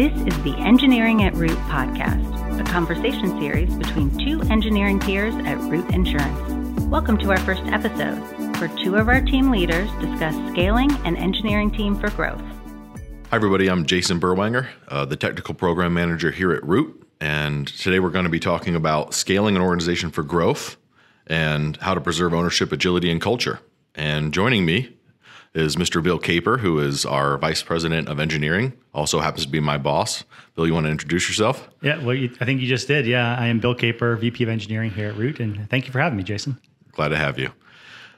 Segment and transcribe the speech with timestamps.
[0.00, 5.58] This is the Engineering at Root podcast, a conversation series between two engineering peers at
[5.58, 6.80] Root Insurance.
[6.84, 8.16] Welcome to our first episode,
[8.58, 12.40] where two of our team leaders discuss scaling an engineering team for growth.
[12.40, 13.68] Hi, everybody.
[13.68, 17.06] I'm Jason Berwanger, uh, the technical program manager here at Root.
[17.20, 20.78] And today we're going to be talking about scaling an organization for growth
[21.26, 23.60] and how to preserve ownership, agility, and culture.
[23.94, 24.96] And joining me
[25.54, 26.02] is Mr.
[26.02, 30.24] Bill Caper, who is our Vice President of Engineering, also happens to be my boss.
[30.54, 31.68] Bill, you want to introduce yourself?
[31.82, 33.06] Yeah, well, you, I think you just did.
[33.06, 36.00] Yeah, I am Bill Caper, VP of Engineering here at Root, and thank you for
[36.00, 36.60] having me, Jason.
[36.92, 37.50] Glad to have you.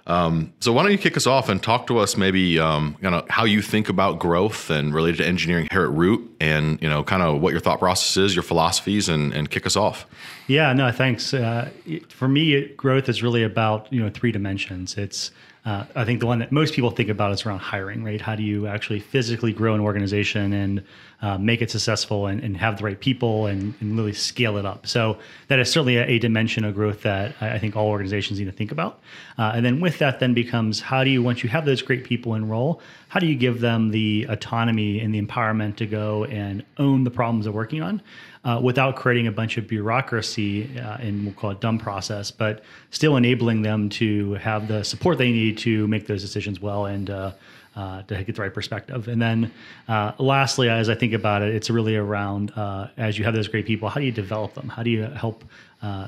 [0.07, 3.15] Um, so why don't you kick us off and talk to us maybe um, kind
[3.15, 6.89] of how you think about growth and related to engineering here at Root, and you
[6.89, 10.07] know kind of what your thought process is, your philosophies, and, and kick us off.
[10.49, 11.33] Yeah, no, thanks.
[11.33, 11.71] Uh,
[12.09, 14.99] for me, growth is really about you know three dimensions.
[14.99, 15.31] It's
[15.65, 18.21] uh, I think the one that most people think about is around hiring, right?
[18.21, 20.83] How do you actually physically grow an organization and
[21.21, 24.67] uh, make it successful and, and, have the right people and, and, really scale it
[24.67, 24.89] up?
[24.89, 28.47] So that is certainly a, a, dimension of growth that I think all organizations need
[28.47, 28.99] to think about.
[29.39, 32.03] Uh, and then with that, then becomes how do you, once you have those great
[32.03, 36.25] people in role, how do you give them the autonomy and the empowerment to go
[36.25, 38.03] and own the problems they're working on?
[38.45, 42.65] Uh, without creating a bunch of bureaucracy uh, and we'll call it dumb process, but
[42.91, 47.11] still enabling them to have the support they need to make those decisions well and
[47.11, 47.33] uh,
[47.75, 49.09] uh to get the right perspective.
[49.09, 49.53] And then
[49.89, 53.49] uh, lastly, as I think about it, it's really around uh, as you have those
[53.49, 54.69] great people, how do you develop them?
[54.69, 55.45] How do you help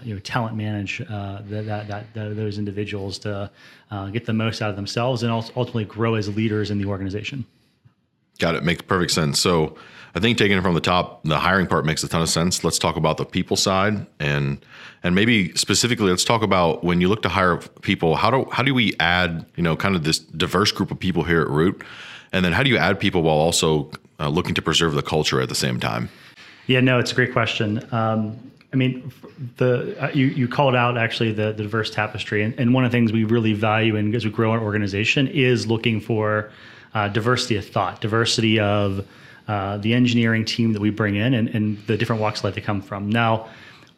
[0.05, 3.51] you know talent manage that, that, that, those individuals to
[4.13, 7.47] get the most out of themselves and ultimately grow as leaders in the organization?
[8.39, 8.65] Got it.
[8.65, 9.41] Makes perfect sense.
[9.41, 9.77] So
[10.15, 12.63] I think taking it from the top, the hiring part makes a ton of sense.
[12.63, 14.65] Let's talk about the people side and
[15.03, 18.63] and maybe specifically let's talk about when you look to hire people, how do how
[18.63, 21.83] do we add, you know, kind of this diverse group of people here at Root?
[22.33, 25.41] And then how do you add people while also uh, looking to preserve the culture
[25.41, 26.09] at the same time?
[26.67, 27.87] Yeah, no, it's a great question.
[27.93, 28.39] Um,
[28.73, 29.13] I mean,
[29.57, 32.91] the uh, you you called out actually the, the diverse tapestry, and, and, one of
[32.91, 36.51] the things we really value and as we grow our organization is looking for
[36.95, 39.07] uh, diversity of thought, diversity of
[39.49, 42.55] uh, the engineering team that we bring in and, and, the different walks of life
[42.55, 43.11] they come from.
[43.11, 43.49] Now,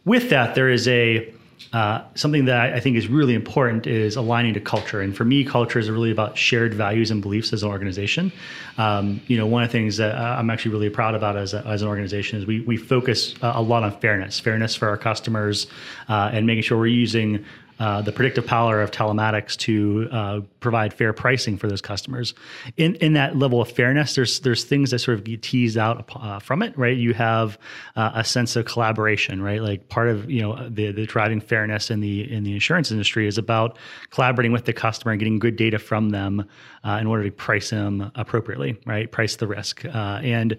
[0.05, 1.33] with that, there is a
[1.73, 5.01] uh, something that I think is really important is aligning to culture.
[5.01, 8.31] And for me, culture is really about shared values and beliefs as an organization.
[8.79, 11.67] Um, you know, one of the things that I'm actually really proud about as, a,
[11.67, 15.67] as an organization is we, we focus a lot on fairness, fairness for our customers,
[16.09, 17.45] uh, and making sure we're using
[17.79, 22.35] uh, the predictive power of telematics to uh, provide fair pricing for those customers.
[22.77, 26.11] In in that level of fairness, there's there's things that sort of get teased out
[26.17, 26.97] uh, from it, right?
[26.97, 27.59] You have
[27.95, 29.61] uh, a sense of collaboration, right?
[29.61, 33.27] Like part of you know the the driving fairness in the in the insurance industry
[33.27, 33.79] is about
[34.11, 36.49] collaborating with the customer and getting good data from them
[36.87, 39.11] uh, in order to price them appropriately, right?
[39.11, 39.85] Price the risk.
[39.85, 40.57] and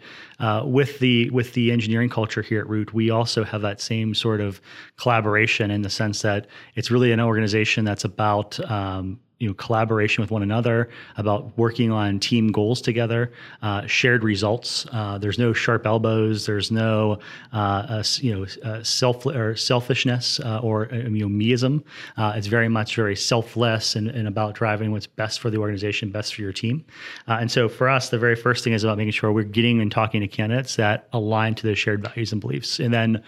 [0.66, 4.42] with the with the engineering culture here at Root, we also have that same sort
[4.42, 4.62] of
[4.98, 10.22] collaboration in the sense that it's really an organization that's about um, you know collaboration
[10.22, 13.32] with one another about working on team goals together
[13.62, 14.86] uh, shared results.
[14.92, 16.46] Uh, there's no sharp elbows.
[16.46, 17.20] There's no
[17.54, 17.58] uh,
[17.90, 21.84] uh you know uh, self or selfishness uh, or you know meism.
[22.18, 26.36] It's very much very selfless and, and, about driving what's best for the organization best
[26.36, 26.86] for your team.
[27.28, 29.92] And so for us the very first thing is about making sure we're getting and
[29.92, 32.80] talking to candidates that align to those shared values and beliefs.
[32.80, 33.24] And then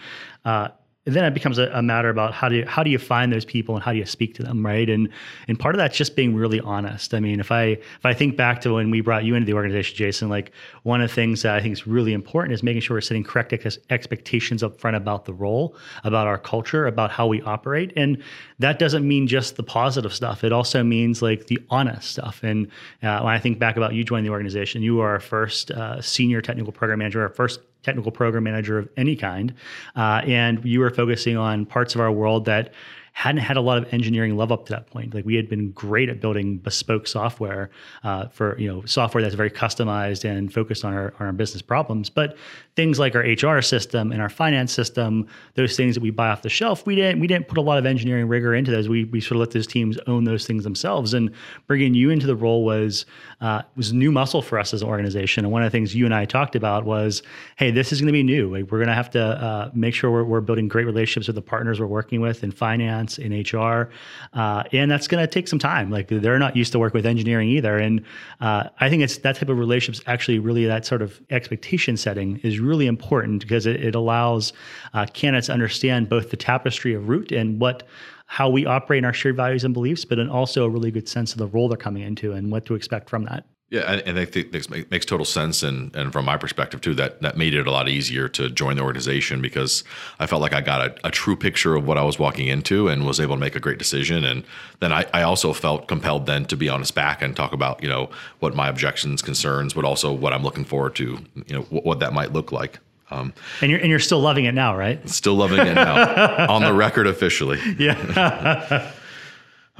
[1.06, 3.46] then it becomes a, a, matter about how do you, how do you find those
[3.46, 4.88] people and how do you speak to them, right?
[4.90, 5.08] And
[5.48, 7.14] and part of that's just being really honest.
[7.14, 9.54] I mean, if I if I think back to when we brought you into the
[9.54, 10.52] organization, Jason, like
[10.82, 13.24] one of the things that I think is really important is making sure we're setting
[13.24, 15.74] correct ex- expectations up front about the role,
[16.04, 18.22] about our culture, about how we operate, and
[18.58, 20.44] that doesn't mean just the positive stuff.
[20.44, 22.42] It also means like the honest stuff.
[22.42, 22.66] And
[23.02, 26.02] uh, when I think back about you joining the organization, you are our first uh,
[26.02, 29.54] senior technical program manager, our first technical program manager of any kind,
[29.96, 32.72] uh, and you were focusing on parts of our world that
[33.12, 35.14] hadn't had a lot of engineering love up to that point.
[35.14, 37.70] Like we had been great at building bespoke software
[38.04, 41.62] uh, for you know software that's very customized and focused on our on our business
[41.62, 42.08] problems.
[42.08, 42.36] But
[42.76, 46.42] things like our HR system and our finance system, those things that we buy off
[46.42, 48.88] the shelf, we didn't we didn't put a lot of engineering rigor into those.
[48.88, 51.12] We we sort of let those teams own those things themselves.
[51.12, 51.30] And
[51.66, 53.06] bringing you into the role was
[53.40, 55.44] uh, was new muscle for us as an organization.
[55.44, 57.22] And one of the things you and I talked about was,
[57.56, 58.50] hey, this is going to be new.
[58.50, 61.36] Like we're going to have to uh, make sure we're, we're building great relationships with
[61.36, 63.90] the partners we're working with in finance finance, in HR,
[64.34, 65.90] uh, and that's going to take some time.
[65.90, 68.04] Like they're not used to work with engineering either, and
[68.40, 72.38] uh, I think it's that type of relationships actually really that sort of expectation setting
[72.42, 74.52] is really important because it, it allows
[74.94, 77.86] uh, candidates to understand both the tapestry of root and what
[78.26, 81.08] how we operate in our shared values and beliefs, but then also a really good
[81.08, 83.44] sense of the role they're coming into and what to expect from that.
[83.70, 87.22] Yeah, and I think this makes total sense, and and from my perspective too, that
[87.22, 89.84] that made it a lot easier to join the organization because
[90.18, 92.88] I felt like I got a, a true picture of what I was walking into
[92.88, 94.24] and was able to make a great decision.
[94.24, 94.42] And
[94.80, 97.80] then I, I also felt compelled then to be on his back and talk about
[97.80, 101.62] you know what my objections, concerns, but also what I'm looking forward to, you know
[101.70, 102.80] what, what that might look like.
[103.12, 105.08] Um, and you're and you're still loving it now, right?
[105.08, 107.60] Still loving it now, on the record officially.
[107.78, 108.92] Yeah.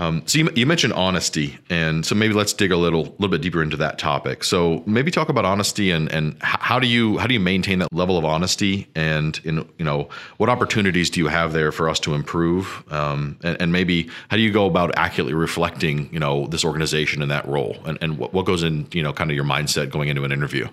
[0.01, 3.43] Um, so you, you, mentioned honesty, and so maybe let's dig a little little bit
[3.43, 4.43] deeper into that topic.
[4.45, 7.93] So maybe talk about honesty and and how do you how do you maintain that
[7.93, 10.09] level of honesty, and in you know
[10.39, 14.39] what opportunities do you have there for us to improve, um, and, and, maybe how
[14.39, 18.17] do you go about accurately reflecting you know this organization and that role, and and
[18.17, 20.67] what, what goes in you know kind of your mindset going into an interview.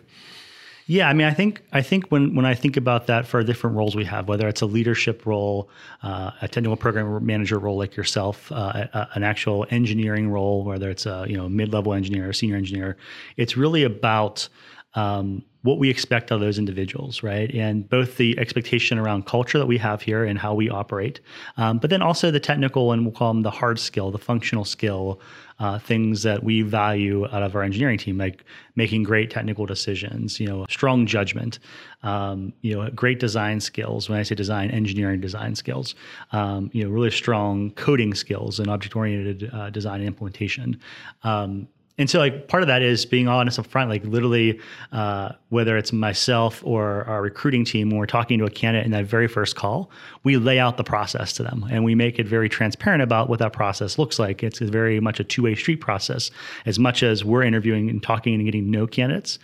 [0.89, 3.75] Yeah, I mean, I think I think when when I think about that for different
[3.75, 5.69] roles we have, whether it's a leadership role,
[6.01, 10.89] uh, a technical program manager role like yourself, uh, a, an actual engineering role, whether
[10.89, 12.95] it's a you know mid level engineer or senior engineer,
[13.35, 14.47] it's really about
[14.93, 17.53] um, what we expect of those individuals, right?
[17.53, 21.19] And both the expectation around culture that we have here and how we operate,
[21.57, 24.63] um, but then also the technical and we'll call them the hard skill, the functional
[24.63, 25.19] skill,
[25.59, 28.45] uh, things that we value out of our engineering team, like
[28.77, 31.59] making great technical decisions, you know, strong judgment,
[32.03, 34.07] um, you know, great design skills.
[34.07, 35.95] When I say design, engineering design skills,
[36.31, 40.79] um, you know, really strong coding skills and object-oriented uh, design and implementation.
[41.23, 44.59] Um, and so like part of that is being honest up front like literally
[44.91, 48.91] uh, whether it's myself or our recruiting team when we're talking to a candidate in
[48.91, 49.89] that very first call
[50.23, 53.39] we lay out the process to them and we make it very transparent about what
[53.39, 56.31] that process looks like it's very much a two-way street process
[56.65, 59.39] as much as we're interviewing and talking and getting to know candidates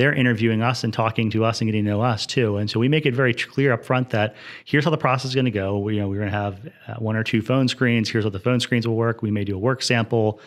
[0.00, 2.56] they're interviewing us and talking to us and getting to know us too.
[2.56, 5.34] And so we make it very clear up front that here's how the process is
[5.34, 5.78] going to go.
[5.78, 8.08] We, you know, we're going to have uh, one or two phone screens.
[8.08, 9.20] Here's how the phone screens will work.
[9.20, 10.40] We may do a work sample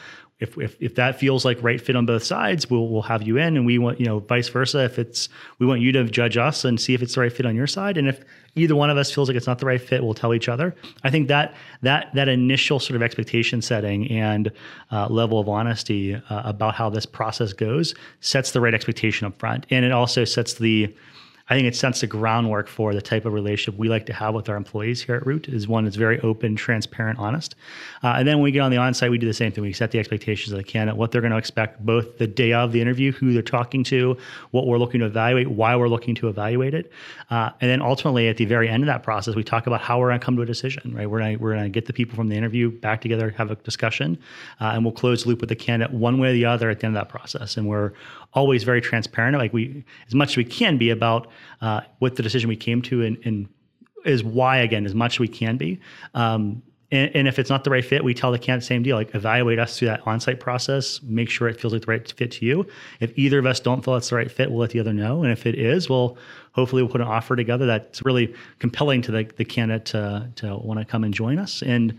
[0.43, 3.37] if, if, if that feels like right fit on both sides, we'll, we'll have you
[3.37, 4.83] in and we want, you know, vice versa.
[4.83, 7.45] If it's, we want you to judge us and see if it's the right fit
[7.45, 7.97] on your side.
[7.97, 8.23] And if
[8.55, 10.75] either one of us feels like it's not the right fit, we'll tell each other.
[11.03, 14.51] I think that, that, that initial sort of expectation setting and
[14.91, 19.39] uh, level of honesty uh, about how this process goes sets the right expectation up
[19.39, 19.65] front.
[19.71, 20.93] And it also sets the,
[21.53, 24.33] I think it sets the groundwork for the type of relationship we like to have
[24.33, 27.53] with our employees here at Root is one that's very open, transparent, honest.
[28.01, 29.63] Uh, and then when we get on the onsite, we do the same thing.
[29.63, 32.53] We set the expectations of the candidate, what they're going to expect both the day
[32.53, 34.17] of the interview, who they're talking to,
[34.49, 36.91] what we're looking to evaluate, why we're looking to evaluate it.
[37.29, 39.99] Uh, and then ultimately at the very end of that process, we talk about how
[39.99, 41.07] we're going to come to a decision, right?
[41.07, 44.17] We're going we're to get the people from the interview back together, have a discussion,
[44.59, 46.79] uh, and we'll close the loop with the candidate one way or the other at
[46.79, 47.57] the end of that process.
[47.57, 47.93] And we're
[48.33, 51.27] always very transparent, like we, as much as we can be about
[51.61, 53.49] uh, what the decision we came to and, and,
[54.05, 55.79] is why again as much as we can be.
[56.13, 56.61] Um,
[56.91, 58.97] and, and, if it's not the right fit, we tell the candidate same deal.
[58.97, 61.01] Like evaluate us through that on-site process.
[61.01, 62.67] Make sure it feels like the right fit to you.
[62.99, 65.23] If either of us don't feel it's the right fit, we'll let the other know.
[65.23, 66.17] And if it is, well,
[66.51, 70.57] hopefully we'll put an offer together that's really compelling to the, the candidate to to
[70.57, 71.63] want to come and join us.
[71.63, 71.97] And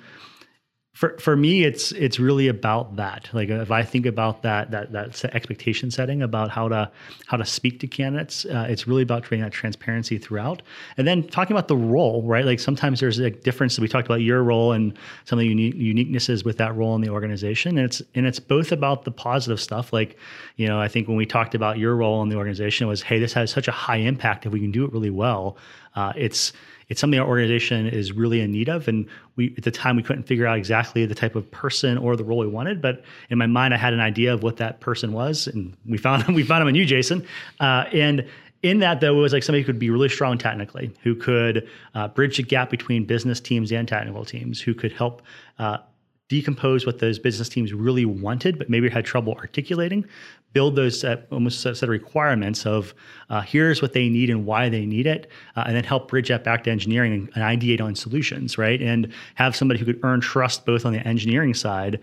[0.94, 3.28] for for me it's it's really about that.
[3.32, 6.90] Like if i think about that that that expectation setting about how to
[7.26, 10.62] how to speak to candidates uh, it's really about creating that transparency throughout.
[10.96, 12.44] And then talking about the role right?
[12.44, 15.74] Like sometimes there's a difference we talked about your role and some of the unique
[15.74, 17.76] uniquenesses with that role in the organization.
[17.76, 19.92] And it's and it's both about the positive stuff.
[19.92, 20.16] Like
[20.56, 23.18] you know i think when we talked about your role in the organization was hey
[23.18, 25.56] this has such a high impact if we can do it really well.
[25.96, 26.52] Uh, it's
[26.88, 28.88] it's something our organization is really in need of.
[28.88, 32.16] And we, at the time, we couldn't figure out exactly the type of person or
[32.16, 32.80] the role we wanted.
[32.82, 35.98] But in my mind, I had an idea of what that person was, and we
[35.98, 36.34] found him.
[36.34, 37.24] We found him in you, Jason.
[37.60, 38.26] Uh, and
[38.62, 41.68] in that, though, it was like somebody who could be really strong technically, who could
[41.94, 45.22] uh, bridge the gap between business teams and technical teams, who could help
[45.58, 45.78] uh,
[46.28, 50.04] decompose what those business teams really wanted, but maybe had trouble articulating,
[50.52, 52.94] build those almost set of requirements of
[53.28, 56.28] uh, here's what they need and why they need it, uh, and then help bridge
[56.28, 58.80] that back to engineering and, and ideate on solutions, right?
[58.80, 62.00] And have somebody who could earn trust both on the engineering side,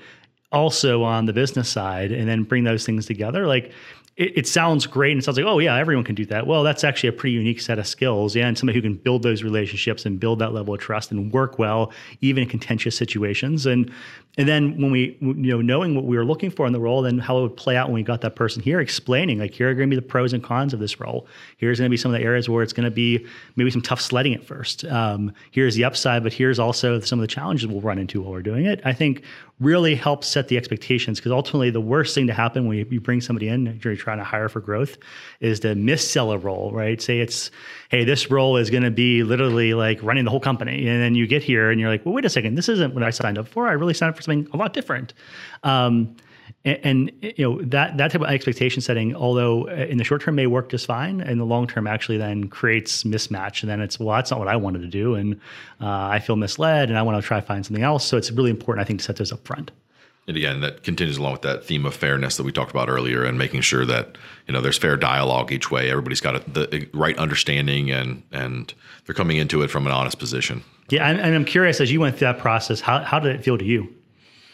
[0.51, 3.47] also on the business side, and then bring those things together.
[3.47, 3.71] Like
[4.21, 6.45] it, it, sounds great and it sounds like, oh yeah, everyone can do that.
[6.45, 8.35] Well, that's actually a pretty unique set of skills.
[8.35, 11.33] Yeah, and somebody who can build those relationships and build that level of trust and
[11.33, 13.65] work well, even in contentious situations.
[13.65, 13.91] And
[14.37, 17.01] and then when we you know knowing what we were looking for in the role,
[17.01, 19.69] then how it would play out when we got that person here, explaining like here
[19.69, 21.27] are going to be the pros and cons of this role.
[21.57, 23.25] Here's going to be some of the areas where it's going to be
[23.55, 24.85] maybe some tough sledding at first.
[24.85, 28.31] Um, here's the upside, but here's also some of the challenges we'll run into while
[28.31, 28.81] we're doing it.
[28.85, 29.23] I think
[29.61, 33.21] really helps set the expectations because ultimately the worst thing to happen when you bring
[33.21, 34.97] somebody in you're trying to hire for growth
[35.39, 37.01] is to missell a role right?
[37.01, 37.51] Say it's
[37.89, 40.87] hey this role is going to be literally like running the whole company.
[40.87, 42.55] And then you get here and you're like well wait a second.
[42.55, 43.67] This isn't what i signed up for.
[43.67, 45.13] I really signed up for something a lot different.
[45.63, 46.15] Um,
[46.65, 50.21] and, and, you know that that type of expectation setting, although uh, in the short
[50.21, 53.81] term may work just fine, in the long term actually then creates mismatch, and then
[53.81, 55.35] it's well that's not what I wanted to do, and
[55.81, 58.05] uh, I feel misled, and I want to try to find something else.
[58.05, 59.71] So it's really important, I think, to set those up front.
[60.27, 63.23] And again, that continues along with that theme of fairness that we talked about earlier,
[63.23, 64.17] and making sure that
[64.47, 65.89] you know there's fair dialogue each way.
[65.89, 68.73] Everybody's got a, the right understanding, and and
[69.05, 70.63] they're coming into it from an honest position.
[70.89, 73.43] Yeah, and, and I'm curious as you went through that process, how how did it
[73.43, 73.93] feel to you?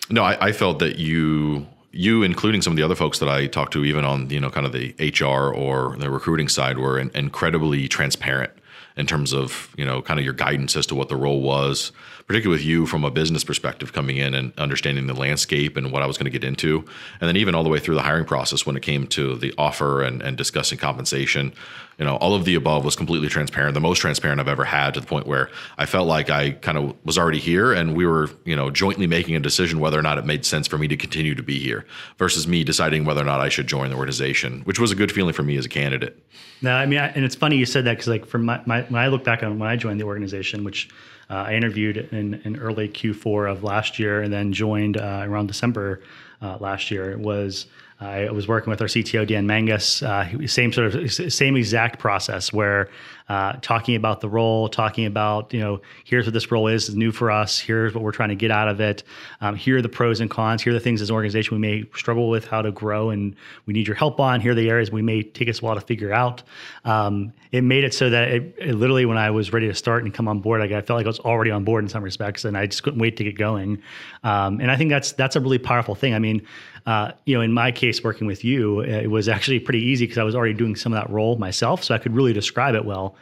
[0.10, 3.48] No, I, I felt that you you, including some of the other folks that I
[3.48, 7.00] talked to, even on you know kind of the HR or the recruiting side, were
[7.00, 8.52] in, incredibly transparent
[8.96, 11.92] in terms of you know kind of your guidance as to what the role was
[12.28, 16.04] particularly with you from a business perspective coming in and understanding the landscape and what
[16.04, 16.80] I was going to get into.
[17.22, 19.54] And then even all the way through the hiring process when it came to the
[19.58, 21.54] offer and, and discussing compensation,
[21.98, 24.94] you know, all of the above was completely transparent, the most transparent I've ever had
[24.96, 28.06] to the point where I felt like I kind of was already here and we
[28.06, 30.90] were, you know, jointly making a decision whether or not it made sense for me
[30.90, 31.86] to continue to be here
[32.18, 35.14] versus me deciding whether or not I should join the organization, which was a good
[35.14, 36.22] feeling for me as a candidate.
[36.62, 38.82] No, I mean, I, and it's funny you said that because like from my, my,
[38.82, 40.90] when I look back on when I joined the organization, which
[41.30, 45.48] uh, I interviewed in, in early Q4 of last year and then joined uh, around
[45.48, 46.02] December
[46.42, 47.18] uh, last year.
[47.18, 47.68] Was
[48.00, 52.54] I was working with our CTO Dan Manges, uh, same sort of same exact process
[52.54, 52.90] where
[53.30, 56.96] uh, talking about the role, talking about you know here's what this role is, is
[56.96, 57.60] new for us.
[57.60, 59.04] Here's what we're trying to get out of it.
[59.42, 60.62] Um, here are the pros and cons.
[60.62, 63.36] Here are the things as an organization we may struggle with how to grow, and
[63.66, 64.40] we need your help on.
[64.40, 66.44] Here are the areas we may take us a while to figure out.
[66.86, 70.04] Um, it made it so that it, it, literally when I was ready to start
[70.04, 72.46] and come on board, I, felt like I was already on board in some respects,
[72.46, 73.82] and I just couldn't wait to get going.
[74.24, 76.14] Um, and I think that's that's a really powerful thing.
[76.14, 76.46] I mean
[76.88, 80.18] uh, you know, in my case, working with you, it was actually pretty easy because
[80.18, 82.86] I was already doing some of that role myself, so I could really describe it
[82.86, 83.17] well.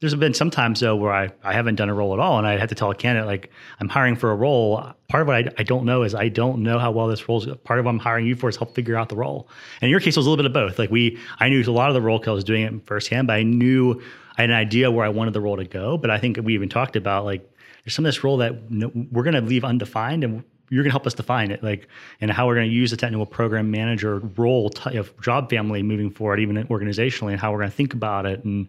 [0.00, 2.46] There's been some times though where I, I haven't done a role at all, and
[2.46, 3.50] I had to tell a candidate like
[3.80, 4.92] I'm hiring for a role.
[5.08, 7.44] Part of what I, I don't know is I don't know how well this role.
[7.64, 9.48] Part of what I'm hiring you for is help figure out the role.
[9.80, 10.78] And in your case, it was a little bit of both.
[10.78, 13.26] Like we, I knew a lot of the role because I was doing it firsthand,
[13.26, 14.00] but I knew
[14.36, 15.98] I had an idea where I wanted the role to go.
[15.98, 17.50] But I think we even talked about like
[17.84, 18.52] there's some of this role that
[19.10, 21.88] we're going to leave undefined, and you're going to help us define it, like,
[22.20, 26.10] and how we're going to use the technical program manager role of job family moving
[26.10, 28.68] forward, even organizationally, and how we're going to think about it, and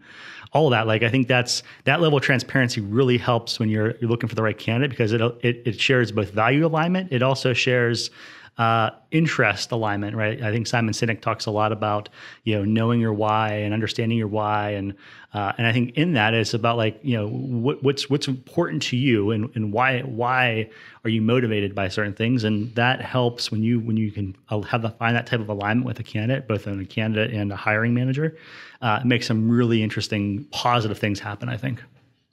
[0.54, 0.88] all of that.
[0.88, 4.36] Like, I think that's that level of transparency really helps when you're you're looking for
[4.36, 8.10] the right candidate because it it, it shares both value alignment, it also shares
[8.60, 10.42] uh, interest alignment, right?
[10.42, 12.10] I think Simon Sinek talks a lot about
[12.44, 14.94] you know knowing your why and understanding your why, and
[15.34, 18.82] uh, and I think in that it's about like you know what, what's what's important
[18.84, 20.70] to you and, and why why
[21.04, 24.62] are you motivated by certain things, and that helps when you when you can uh,
[24.62, 27.52] have the, find that type of alignment with a candidate, both in a candidate and
[27.52, 28.38] a hiring manager,
[28.82, 31.48] uh, makes some really interesting positive things happen.
[31.48, 31.84] I think.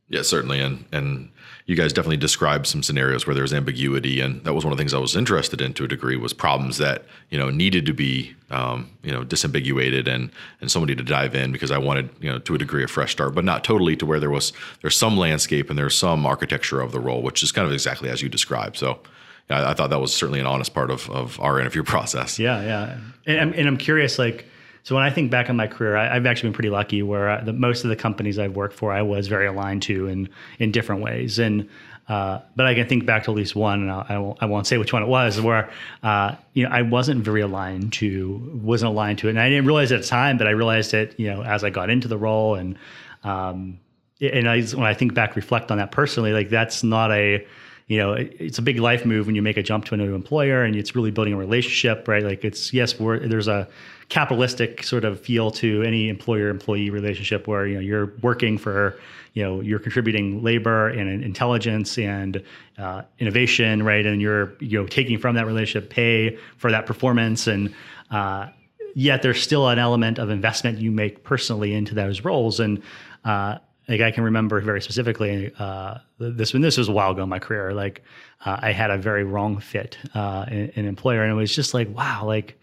[0.09, 1.31] Yeah, certainly, and and
[1.67, 4.79] you guys definitely described some scenarios where there was ambiguity, and that was one of
[4.79, 7.87] the things I was interested in to a degree was problems that you know needed
[7.87, 12.09] to be um, you know disambiguated and and somebody to dive in because I wanted
[12.21, 14.53] you know to a degree a fresh start, but not totally to where there was
[14.81, 18.09] there's some landscape and there's some architecture of the role, which is kind of exactly
[18.09, 18.77] as you described.
[18.77, 19.01] So.
[19.49, 22.37] I, I thought that was certainly an honest part of, of our interview process.
[22.37, 24.45] Yeah, yeah, and and I'm curious, like,
[24.87, 27.29] so when I think back on my career, I, have actually been pretty lucky where
[27.29, 30.29] I, the, most of the companies I've worked for, I was very aligned to in
[30.61, 31.41] in different ways.
[31.41, 31.69] And
[32.09, 34.47] uh, but I can think back to at least one, and I, I, won't, I
[34.47, 35.73] won't say which one it was, where
[36.05, 39.67] uh, you know I wasn't very aligned to, wasn't aligned to it, and I didn't
[39.67, 42.17] realize at the time, but I realized it, you know, as I got into the
[42.17, 42.79] role, and
[43.25, 43.81] um,
[44.21, 47.45] and I, when I think back, reflect on that personally, like that's not a
[47.89, 50.15] you know, it's a big life move when you make a jump to a new
[50.15, 52.25] employer and it's really building a relationship, right?
[52.25, 53.69] Like it's yes, there's a
[54.09, 58.99] capitalistic sort of feel to any employer employee relationship where you know you're working for
[59.35, 62.43] you know you're contributing labor and intelligence and
[62.79, 64.07] uh, innovation right?
[64.07, 67.47] And you're you know taking from that relationship pay for that performance.
[67.47, 67.75] And
[68.11, 68.49] uh,
[68.95, 72.61] yet there's still an element of investment you make personally into those roles.
[72.61, 72.83] And
[73.25, 73.59] uh,
[73.89, 77.29] like I can remember very specifically uh, this when this was a while ago in
[77.29, 77.73] my career.
[77.73, 78.03] Like
[78.45, 81.23] uh, I had a very wrong fit uh, in, in employer.
[81.23, 82.59] And it was just like wow like like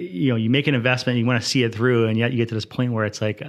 [0.00, 2.38] you know you make an investment you want to see it through and yet you
[2.38, 3.42] get to this point where it's like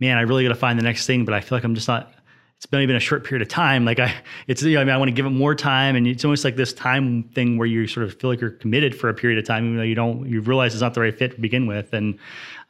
[0.00, 1.88] man i really got to find the next thing but i feel like i'm just
[1.88, 2.14] not
[2.62, 3.84] it's been a short period of time.
[3.84, 4.14] Like i
[4.46, 6.44] it's you know, i mean i want to give it more time and it's almost
[6.44, 9.40] like this time thing where you sort of feel like you're committed for a period
[9.40, 11.66] of time even though you don't you realize it's not the right fit to begin
[11.66, 11.92] with.
[11.92, 12.20] And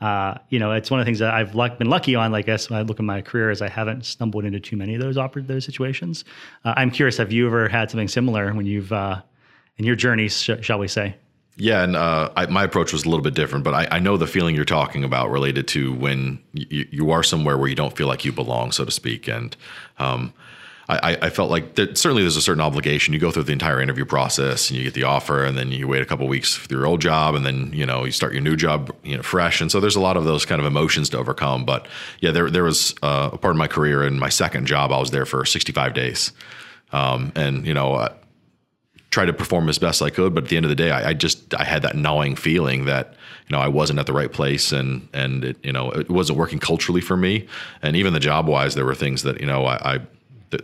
[0.01, 2.49] uh, you know it's one of the things that i've luck, been lucky on like
[2.49, 5.17] as i look at my career is i haven't stumbled into too many of those
[5.17, 6.25] oper- those situations.
[6.65, 9.21] Uh, i'm curious have you ever had something similar when you've uh,
[9.77, 11.15] in your journeys sh- shall we say
[11.57, 14.17] yeah, and uh, I, my approach was a little bit different, but I, I, know
[14.17, 17.95] the feeling you're talking about related to when you, you, are somewhere where you don't
[17.95, 19.29] feel like you belong, so to speak.
[19.29, 19.55] And
[19.99, 20.33] um,
[20.89, 23.15] I, I felt like that certainly there's a certain obligation.
[23.15, 25.87] You go through the entire interview process and you get the offer, and then you
[25.87, 28.43] wait a couple weeks for your old job, and then you know you start your
[28.43, 29.61] new job, you know, fresh.
[29.61, 31.65] And so there's a lot of those kind of emotions to overcome.
[31.65, 31.87] But
[32.21, 34.91] yeah, there there was uh, a part of my career in my second job.
[34.91, 36.33] I was there for 65 days,
[36.93, 38.09] um, and you know.
[39.13, 41.11] Try to perform as best I could, but at the end of the day, I,
[41.11, 43.15] I, just I had that gnawing feeling that
[43.47, 46.39] you know I wasn't at the right place, and and it, you know it wasn't
[46.39, 47.47] working culturally for me,
[47.83, 50.01] and even the job wise, there were things that you know I, I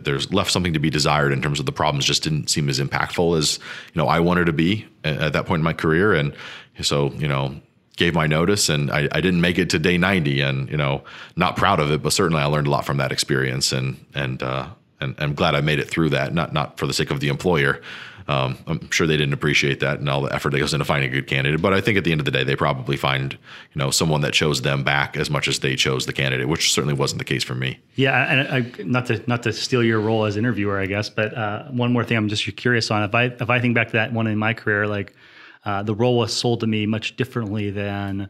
[0.01, 2.79] there's left something to be desired in terms of the problems just didn't seem as
[2.79, 3.59] impactful as
[3.93, 6.33] you know I wanted to be at that point in my career, and
[6.81, 7.55] so you know
[7.97, 11.03] gave my notice and I, I, didn't make it to day 90 and you know
[11.35, 14.41] not proud of it but certainly I learned a lot from that experience and and
[14.41, 14.69] uh,
[15.01, 17.27] and I'm glad I made it through that not not for the sake of the
[17.27, 17.81] employer
[18.29, 21.09] um, I'm sure they didn't appreciate that and all the effort that goes into finding
[21.09, 21.63] a good candidate.
[21.63, 24.21] But I think at the end of the day, they probably find you know someone
[24.21, 27.25] that chose them back as much as they chose the candidate, which certainly wasn't the
[27.25, 27.79] case for me.
[27.95, 31.35] Yeah, and I, not to not to steal your role as interviewer, I guess, but
[31.35, 33.01] uh, one more thing I'm just curious on.
[33.01, 35.15] If I if I think back to that one in my career, like
[35.65, 38.29] uh, the role was sold to me much differently than.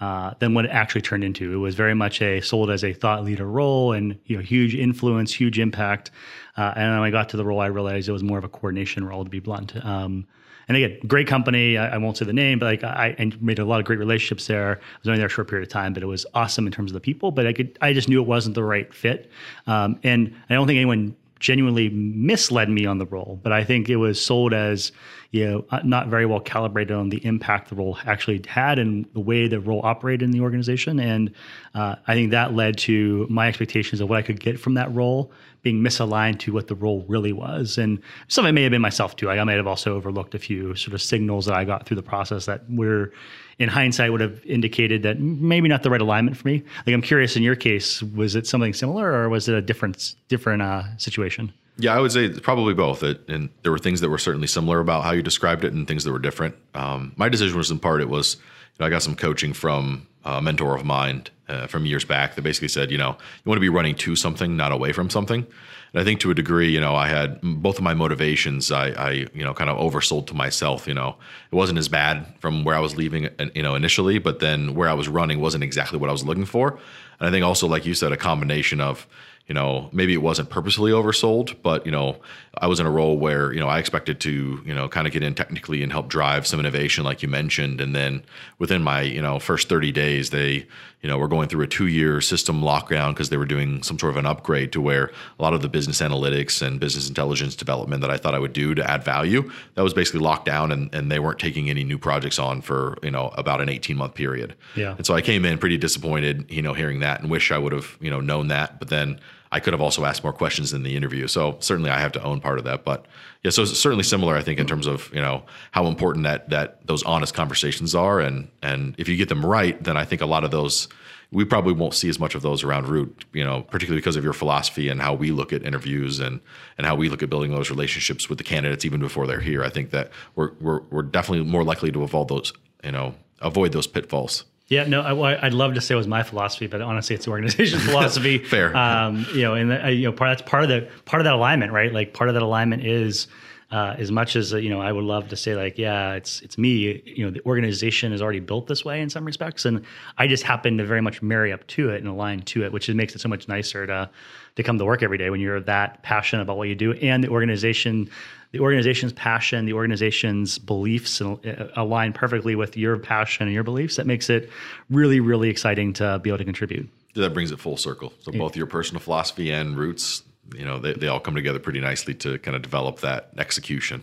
[0.00, 1.52] Uh, than what it actually turned into.
[1.52, 4.74] It was very much a sold as a thought leader role and you know huge
[4.74, 6.10] influence, huge impact.
[6.56, 8.48] Uh, and when I got to the role, I realized it was more of a
[8.48, 9.74] coordination role, to be blunt.
[9.84, 10.26] Um,
[10.68, 11.76] and again, great company.
[11.76, 13.98] I, I, won't say the name, but like I, I, made a lot of great
[13.98, 14.76] relationships there.
[14.76, 16.92] I was only there a short period of time, but it was awesome in terms
[16.92, 17.32] of the people.
[17.32, 19.30] But I could, I just knew it wasn't the right fit.
[19.66, 23.88] Um, and I don't think anyone genuinely misled me on the role, but I think
[23.88, 24.92] it was sold as
[25.32, 29.06] you know uh, not very well calibrated on the impact the role actually had and
[29.14, 31.00] the way the role operated in the organization.
[31.00, 31.32] And
[31.74, 34.94] uh, I think that led to my expectations of what I could get from that
[34.94, 37.78] role being misaligned to what the role really was.
[37.78, 39.30] And some of it may have been myself too.
[39.30, 42.02] I might have also overlooked a few sort of signals that I got through the
[42.02, 43.12] process that were,
[43.58, 46.62] in hindsight, would have indicated that maybe not the right alignment for me.
[46.86, 50.14] Like I'm curious, in your case, was it something similar or was it a different
[50.28, 51.52] different uh, situation?
[51.76, 53.02] Yeah, I would say probably both.
[53.02, 55.86] It, and there were things that were certainly similar about how you described it, and
[55.86, 56.54] things that were different.
[56.74, 58.36] Um, my decision was in part it was
[58.78, 62.68] I got some coaching from a mentor of mine uh, from years back that basically
[62.68, 65.46] said, you know, you want to be running to something, not away from something.
[65.92, 68.70] And I think to a degree, you know, I had both of my motivations.
[68.70, 70.86] I, I, you know, kind of oversold to myself.
[70.86, 71.16] You know,
[71.50, 74.74] it wasn't as bad from where I was leaving, uh, you know, initially, but then
[74.74, 76.78] where I was running wasn't exactly what I was looking for.
[77.18, 79.06] And I think also, like you said, a combination of
[79.50, 82.20] you know, maybe it wasn't purposely oversold, but you know,
[82.56, 85.12] I was in a role where you know I expected to you know kind of
[85.12, 88.22] get in technically and help drive some innovation, like you mentioned, and then
[88.60, 90.68] within my you know first 30 days, they
[91.02, 94.10] you know were going through a two-year system lockdown because they were doing some sort
[94.10, 95.10] of an upgrade to where
[95.40, 98.52] a lot of the business analytics and business intelligence development that I thought I would
[98.52, 101.82] do to add value that was basically locked down, and, and they weren't taking any
[101.82, 104.54] new projects on for you know about an 18 month period.
[104.76, 107.58] Yeah, and so I came in pretty disappointed, you know, hearing that, and wish I
[107.58, 109.18] would have you know known that, but then
[109.52, 111.26] I could have also asked more questions in the interview.
[111.26, 112.84] So certainly I have to own part of that.
[112.84, 113.06] But
[113.42, 116.50] yeah, so it's certainly similar, I think, in terms of, you know, how important that
[116.50, 118.20] that those honest conversations are.
[118.20, 120.88] And and if you get them right, then I think a lot of those
[121.32, 124.24] we probably won't see as much of those around Root, you know, particularly because of
[124.24, 126.40] your philosophy and how we look at interviews and
[126.76, 129.64] and how we look at building those relationships with the candidates even before they're here.
[129.64, 132.52] I think that we're we're we're definitely more likely to evolve those,
[132.84, 134.44] you know, avoid those pitfalls.
[134.70, 137.32] Yeah, no, I, would love to say it was my philosophy, but honestly, it's the
[137.32, 138.38] organization's philosophy.
[138.38, 141.24] Fair, um, you know, and uh, you know, part that's part of the part of
[141.24, 141.92] that alignment, right?
[141.92, 143.26] Like part of that alignment is
[143.70, 146.40] uh, as much as uh, you know, I would love to say like, yeah, it's
[146.40, 147.02] it's me.
[147.04, 149.84] You know, the organization is already built this way in some respects, and
[150.18, 152.88] I just happen to very much marry up to it and align to it, which
[152.88, 154.10] makes it so much nicer to
[154.56, 157.22] to come to work every day when you're that passionate about what you do, and
[157.22, 158.10] the organization
[158.52, 161.36] the organization's passion, the organization's beliefs uh,
[161.76, 163.96] align perfectly with your passion and your beliefs.
[163.96, 164.50] That makes it
[164.90, 166.88] really, really exciting to be able to contribute.
[167.14, 168.12] That brings it full circle.
[168.20, 170.22] So both your personal philosophy and roots,
[170.54, 174.02] you know, they, they all come together pretty nicely to kind of develop that execution.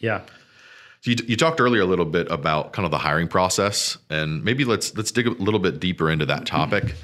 [0.00, 0.22] Yeah.
[1.00, 4.42] So you, you, talked earlier a little bit about kind of the hiring process, and
[4.42, 6.94] maybe let's let's dig a little bit deeper into that topic,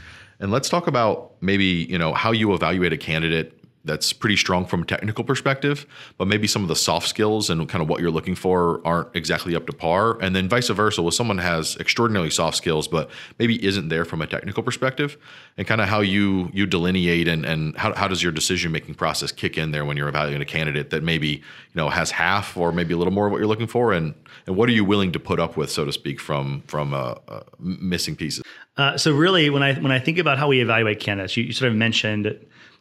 [0.40, 4.64] and let's talk about maybe you know how you evaluate a candidate that's pretty strong
[4.64, 8.00] from a technical perspective, but maybe some of the soft skills and kind of what
[8.00, 10.18] you're looking for aren't exactly up to par.
[10.20, 14.22] And then vice versa, well, someone has extraordinarily soft skills, but maybe isn't there from
[14.22, 15.18] a technical perspective,
[15.58, 18.94] and kind of how you you delineate and and how, how does your decision making
[18.94, 21.42] process kick in there when you're evaluating a candidate that maybe you
[21.74, 24.14] know has half or maybe a little more of what you're looking for, and
[24.46, 27.16] and what are you willing to put up with, so to speak, from from uh,
[27.28, 28.42] uh, missing pieces?
[28.76, 31.52] Uh, so really, when I when I think about how we evaluate candidates, you, you
[31.52, 32.34] sort of mentioned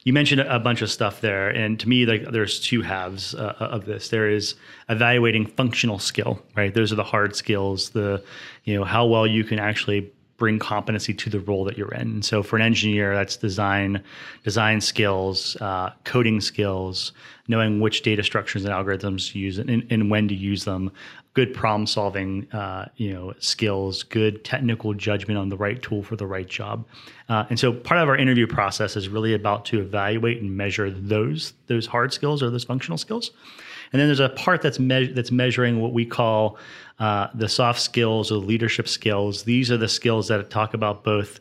[0.04, 3.56] you mentioned a bunch of stuff there, and to me, like there's two halves uh,
[3.60, 4.10] of this.
[4.10, 4.56] There is
[4.90, 6.74] evaluating functional skill, right?
[6.74, 8.24] Those are the hard skills, the
[8.66, 12.02] you know how well you can actually bring competency to the role that you're in.
[12.02, 14.04] And so for an engineer, that's design,
[14.44, 17.14] design skills, uh, coding skills,
[17.48, 20.92] knowing which data structures and algorithms to use and, and when to use them,
[21.34, 26.16] good problem solving, uh, you know, skills, good technical judgment on the right tool for
[26.16, 26.86] the right job.
[27.30, 30.92] Uh, and so part of our interview process is really about to evaluate and measure
[30.92, 33.32] those those hard skills or those functional skills.
[33.92, 36.58] And then there's a part that's me- that's measuring what we call
[37.00, 39.44] uh, the soft skills or leadership skills.
[39.44, 41.40] These are the skills that talk about both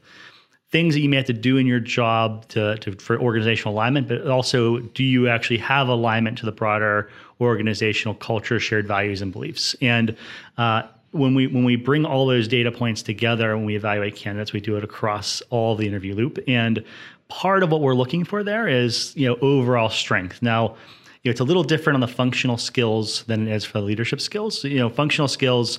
[0.70, 4.08] things that you may have to do in your job to, to, for organizational alignment,
[4.08, 7.10] but also do you actually have alignment to the broader
[7.42, 9.76] organizational culture, shared values, and beliefs?
[9.82, 10.16] And
[10.56, 14.53] uh, when we when we bring all those data points together when we evaluate candidates,
[14.53, 16.38] we do it across all the interview loop.
[16.48, 16.83] And
[17.29, 20.42] part of what we're looking for there is you know overall strength.
[20.42, 20.77] Now
[21.22, 23.85] you know, it's a little different on the functional skills than it is for the
[23.85, 24.64] leadership skills.
[24.64, 25.79] You know, functional skills,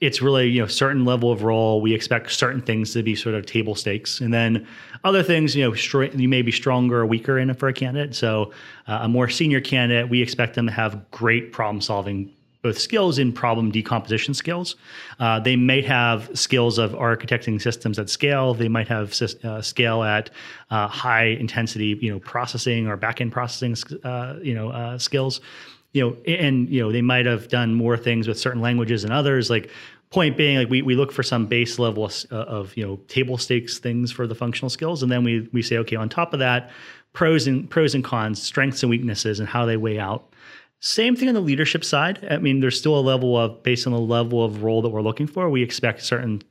[0.00, 1.80] it's really you know certain level of role.
[1.80, 4.66] We expect certain things to be sort of table stakes, and then
[5.04, 8.14] other things you know str- you may be stronger or weaker in for a candidate.
[8.14, 8.52] So
[8.86, 12.35] uh, a more senior candidate, we expect them to have great problem solving
[12.66, 14.74] both skills in problem decomposition skills.
[15.20, 18.54] Uh, they may have skills of architecting systems at scale.
[18.54, 20.30] They might have uh, scale at
[20.70, 25.40] uh, high intensity, you know, processing or backend processing, uh, you know, uh, skills.
[25.92, 29.12] You know, and you know they might have done more things with certain languages than
[29.12, 29.48] others.
[29.48, 29.70] Like
[30.10, 32.96] point being, like we, we look for some base level of, uh, of you know
[33.08, 36.34] table stakes things for the functional skills, and then we we say okay, on top
[36.34, 36.70] of that,
[37.14, 40.34] pros and pros and cons, strengths and weaknesses, and how they weigh out.
[40.80, 42.26] Same thing on the leadership side.
[42.30, 45.02] I mean, there's still a level of, based on the level of role that we're
[45.02, 46.42] looking for, we expect certain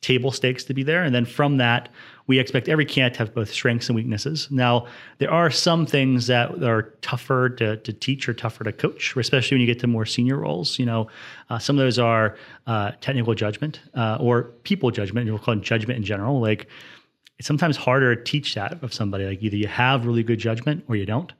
[0.00, 1.02] table stakes to be there.
[1.02, 1.88] And then from that,
[2.28, 4.46] we expect every candidate to have both strengths and weaknesses.
[4.50, 4.86] Now,
[5.18, 9.56] there are some things that are tougher to, to teach or tougher to coach, especially
[9.56, 10.78] when you get to more senior roles.
[10.78, 11.08] You know,
[11.50, 12.36] uh, some of those are
[12.66, 15.26] uh, technical judgment uh, or people judgment.
[15.26, 16.40] You'll call it judgment in general.
[16.40, 16.68] Like,
[17.38, 19.24] it's sometimes harder to teach that of somebody.
[19.24, 21.32] Like either you have really good judgment or you don't.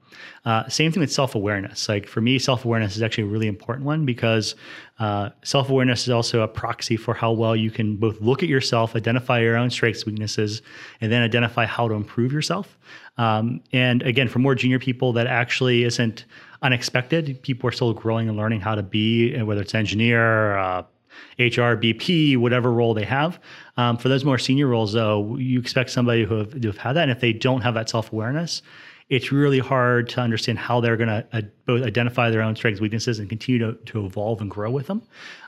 [0.44, 1.88] Uh, same thing with self awareness.
[1.88, 4.54] Like for me, self awareness is actually a really important one because
[4.98, 8.48] uh, self awareness is also a proxy for how well you can both look at
[8.48, 10.62] yourself, identify your own strengths, weaknesses,
[11.00, 12.78] and then identify how to improve yourself.
[13.16, 16.24] Um, and again, for more junior people, that actually isn't
[16.62, 17.42] unexpected.
[17.42, 20.82] People are still growing and learning how to be, whether it's engineer, uh,
[21.38, 23.40] HR, BP, whatever role they have.
[23.76, 26.94] Um, for those more senior roles, though, you expect somebody who have, who have had
[26.94, 27.02] that.
[27.02, 28.62] And if they don't have that self awareness,
[29.08, 32.80] it's really hard to understand how they're going to uh, both identify their own strengths,
[32.80, 35.02] weaknesses, and continue to, to evolve and grow with them.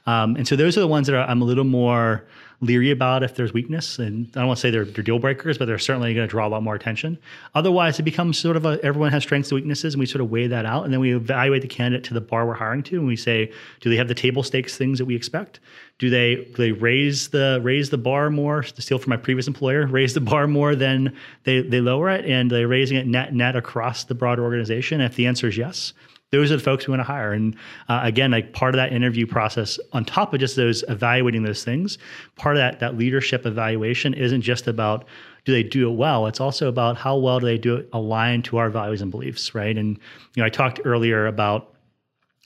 [0.06, 2.24] Um, and so those are the ones that are, I'm a little more
[2.60, 3.98] leery about if there's weakness.
[3.98, 6.30] And I don't want to say they're, they're deal breakers, but they're certainly going to
[6.30, 7.18] draw a lot more attention.
[7.54, 10.30] Otherwise, it becomes sort of a everyone has strengths and weaknesses, and we sort of
[10.30, 10.84] weigh that out.
[10.84, 13.50] And then we evaluate the candidate to the bar we're hiring to, and we say,
[13.80, 15.60] do they have the table stakes things that we expect?
[15.98, 18.62] Do they do they raise the raise the bar more?
[18.62, 22.26] To steal from my previous employer, raise the bar more than they they lower it,
[22.26, 25.00] and they're raising it net net across the broader organization.
[25.00, 25.94] If the answer is yes,
[26.30, 27.32] those are the folks we want to hire.
[27.32, 27.56] And
[27.88, 31.64] uh, again, like part of that interview process, on top of just those evaluating those
[31.64, 31.98] things,
[32.36, 35.04] part of that that leadership evaluation isn't just about
[35.44, 36.26] do they do it well.
[36.26, 39.54] It's also about how well do they do it aligned to our values and beliefs,
[39.54, 39.76] right?
[39.76, 39.98] And
[40.34, 41.74] you know, I talked earlier about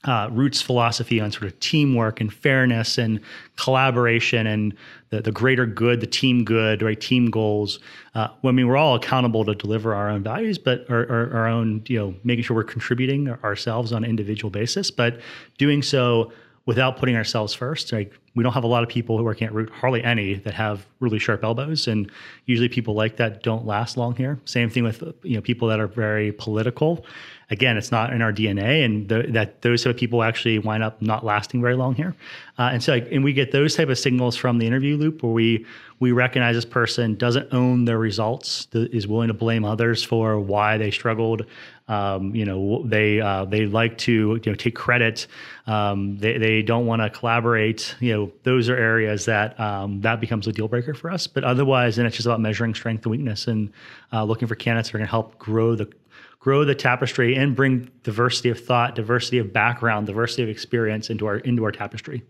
[0.05, 3.19] uh, Root's philosophy on sort of teamwork and fairness and
[3.57, 4.75] collaboration and
[5.09, 6.99] the, the greater good, the team good, right?
[6.99, 7.79] Team goals.
[8.13, 11.47] Uh, I mean, we're all accountable to deliver our own values, but our, our, our
[11.47, 15.19] own, you know, making sure we're contributing ourselves on an individual basis, but
[15.57, 16.31] doing so
[16.65, 17.91] without putting ourselves first.
[17.91, 20.33] Like we don't have a lot of people who are working at Root, hardly any
[20.33, 22.11] that have really sharp elbows, and
[22.45, 24.39] usually people like that don't last long here.
[24.45, 27.05] Same thing with you know people that are very political
[27.49, 30.83] again, it's not in our DNA, and the, that those type of people actually wind
[30.83, 32.15] up not lasting very long here.
[32.57, 35.23] Uh, and so, like, and we get those type of signals from the interview loop
[35.23, 35.65] where we
[35.99, 40.77] we recognize this person doesn't own their results, is willing to blame others for why
[40.77, 41.45] they struggled.
[41.87, 45.27] Um, you know, they uh, they like to you know take credit.
[45.67, 47.95] Um, they they don't want to collaborate.
[47.99, 51.27] You know, those are areas that um, that becomes a deal breaker for us.
[51.27, 53.71] But otherwise, then it's just about measuring strength and weakness and
[54.11, 55.91] uh, looking for candidates that are going to help grow the
[56.39, 61.25] grow the tapestry and bring diversity of thought, diversity of background, diversity of experience into
[61.25, 62.23] our into our tapestry.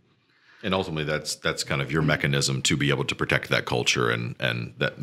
[0.64, 4.10] And ultimately, that's that's kind of your mechanism to be able to protect that culture,
[4.10, 4.96] and and that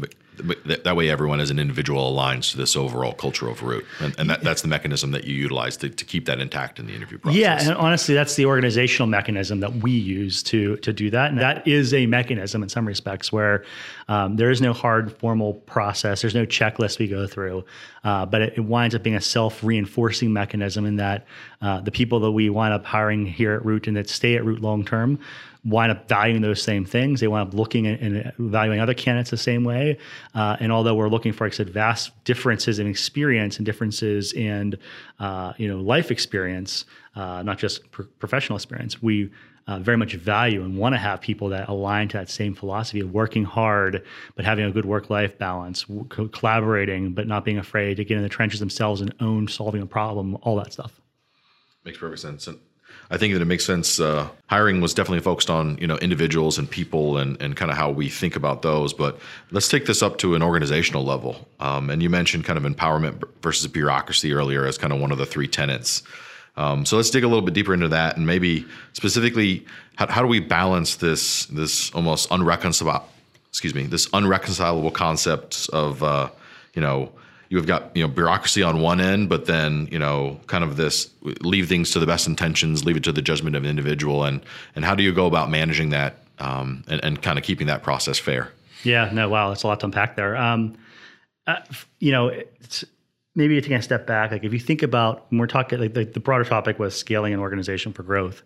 [0.65, 3.85] that way everyone as an individual aligns to this overall culture of root.
[4.01, 6.87] And, and that, that's the mechanism that you utilize to, to keep that intact in
[6.87, 7.39] the interview process.
[7.39, 11.31] Yeah and honestly that's the organizational mechanism that we use to to do that.
[11.31, 13.65] And that is a mechanism in some respects where
[14.09, 16.23] um, there is no hard formal process.
[16.23, 17.65] There's no checklist we go through.
[18.05, 21.25] Uh, but it, it, winds up being a self-reinforcing mechanism in that
[21.61, 24.45] uh, the people that we wind up hiring here at root and that stay at
[24.45, 25.19] root long term
[25.65, 27.21] wind up valuing those same things.
[27.21, 29.97] They wind up looking and valuing other candidates the same way.
[30.35, 34.33] Uh, and although we're looking for, like I said, vast differences in experience and differences
[34.33, 34.77] in
[35.21, 39.31] uh, you know life experience, uh, not just pr- professional experience, we
[39.69, 42.99] uh, very much value and want to have people that align to that same philosophy
[42.99, 47.59] of working hard, but having a good work life balance, co- collaborating, but not being
[47.59, 51.01] afraid to get in the trenches themselves and own solving a problem, all that stuff.
[51.85, 52.49] Makes perfect sense.
[52.49, 52.59] And
[53.11, 54.01] I think that it makes sense.
[54.01, 57.77] Uh, hiring was definitely focused on you know individuals and people and and kind of
[57.77, 58.93] how we think about those.
[58.93, 59.19] But
[59.51, 61.49] let's take this up to an organizational level.
[61.61, 65.19] Um, and you mentioned kind of empowerment versus bureaucracy earlier as kind of one of
[65.19, 66.03] the three tenets.
[66.57, 69.65] Um, so let's dig a little bit deeper into that, and maybe specifically,
[69.97, 73.09] how, how do we balance this this almost unreconcilable,
[73.49, 76.29] excuse me, this unreconcilable concept of uh,
[76.75, 77.11] you know
[77.53, 81.11] you've got you know bureaucracy on one end, but then you know kind of this
[81.43, 84.43] leave things to the best intentions, leave it to the judgment of an individual, and
[84.75, 87.83] and how do you go about managing that um, and, and kind of keeping that
[87.83, 88.51] process fair?
[88.85, 90.35] Yeah, no, wow, that's a lot to unpack there.
[90.35, 90.79] Um,
[91.47, 91.57] uh,
[91.99, 92.33] you know,
[93.35, 96.05] maybe taking a step back, like if you think about when we're talking, like the,
[96.05, 98.43] the broader topic was scaling an organization for growth.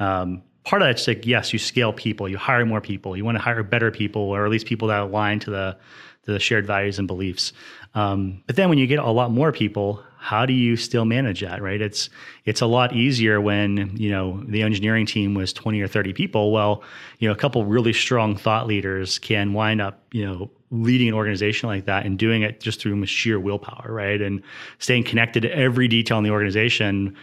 [0.00, 3.36] Um, part of that's like yes, you scale people, you hire more people, you want
[3.36, 5.76] to hire better people, or at least people that align to the
[6.24, 7.52] the shared values and beliefs.
[7.94, 11.40] Um, but then when you get a lot more people, how do you still manage
[11.40, 11.62] that?
[11.62, 11.80] Right?
[11.80, 12.10] It's
[12.44, 16.52] it's a lot easier when you know the engineering team was twenty or thirty people.
[16.52, 16.82] Well,
[17.18, 21.14] you know, a couple really strong thought leaders can wind up you know leading an
[21.14, 24.20] organization like that and doing it just through sheer willpower, right?
[24.20, 24.42] And
[24.78, 27.16] staying connected to every detail in the organization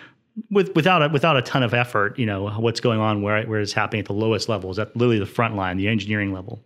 [0.49, 3.59] with without a, without a ton of effort, you know what's going on, where where
[3.59, 6.61] it's happening at the lowest levels, at literally the front line, the engineering level.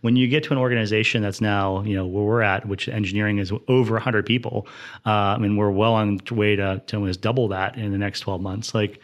[0.00, 3.38] When you get to an organization that's now you know where we're at, which engineering
[3.38, 4.66] is over 100 people,
[5.04, 7.98] uh, I mean we're well on the way to to almost double that in the
[7.98, 8.74] next 12 months.
[8.74, 9.00] Like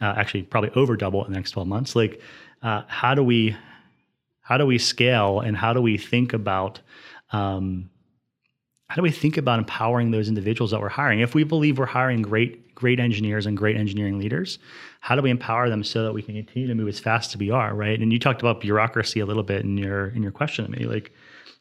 [0.00, 1.94] uh, actually probably over double in the next 12 months.
[1.94, 2.20] Like
[2.62, 3.56] uh, how do we
[4.40, 6.80] how do we scale and how do we think about
[7.32, 7.88] um,
[8.88, 11.20] how do we think about empowering those individuals that we're hiring?
[11.20, 14.58] If we believe we're hiring great, great engineers and great engineering leaders,
[15.00, 17.36] how do we empower them so that we can continue to move as fast as
[17.36, 18.00] we are, right?
[18.00, 20.86] And you talked about bureaucracy a little bit in your in your question to me.
[20.86, 21.12] Like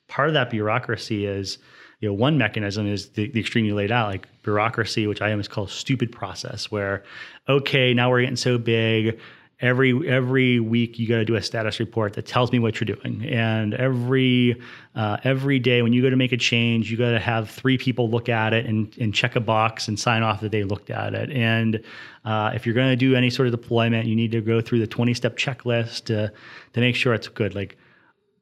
[0.07, 1.57] part of that bureaucracy is,
[1.99, 5.31] you know, one mechanism is the, the extreme you laid out, like bureaucracy, which I
[5.31, 7.03] always call stupid process, where
[7.49, 9.19] okay, now we're getting so big
[9.61, 12.95] every every week you got to do a status report that tells me what you're
[12.95, 13.25] doing.
[13.25, 14.59] And every
[14.95, 17.77] uh, every day when you go to make a change you got to have three
[17.77, 20.89] people look at it and, and check a box and sign off that they looked
[20.89, 21.29] at it.
[21.31, 21.83] And
[22.25, 24.79] uh, if you're going to do any sort of deployment you need to go through
[24.79, 26.31] the 20 step checklist to
[26.73, 27.53] to make sure it's good.
[27.53, 27.77] Like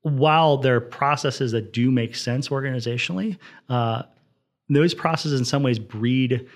[0.01, 3.37] while there are processes that do make sense organizationally
[3.69, 4.03] uh,
[4.69, 6.47] those processes in some ways breed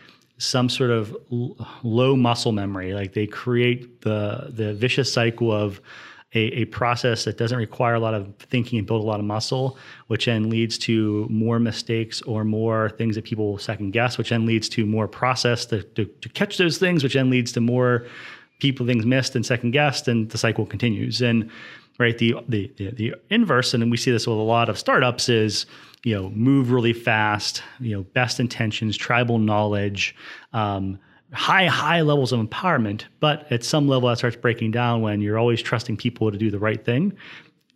[0.42, 2.94] some sort of low muscle memory.
[2.94, 5.80] Like they create the the vicious cycle of
[6.34, 9.26] a, a, process that doesn't require a lot of thinking and build a lot of
[9.26, 9.78] muscle,
[10.08, 14.46] which then leads to more mistakes or more things that people second guess, which then
[14.46, 18.08] leads to more process to, to, to catch those things, which then leads to more
[18.62, 21.22] people things missed and second guessed, and the cycle continues.
[21.22, 21.52] And
[22.00, 25.28] right, the the the, the inverse, and we see this with a lot of startups
[25.28, 25.66] is
[26.04, 30.16] you know move really fast you know best intentions tribal knowledge
[30.54, 31.00] um,
[31.34, 33.06] high high levels of empowerment.
[33.20, 36.52] But at some level that starts breaking down when you're always trusting people to do
[36.52, 37.14] the right thing.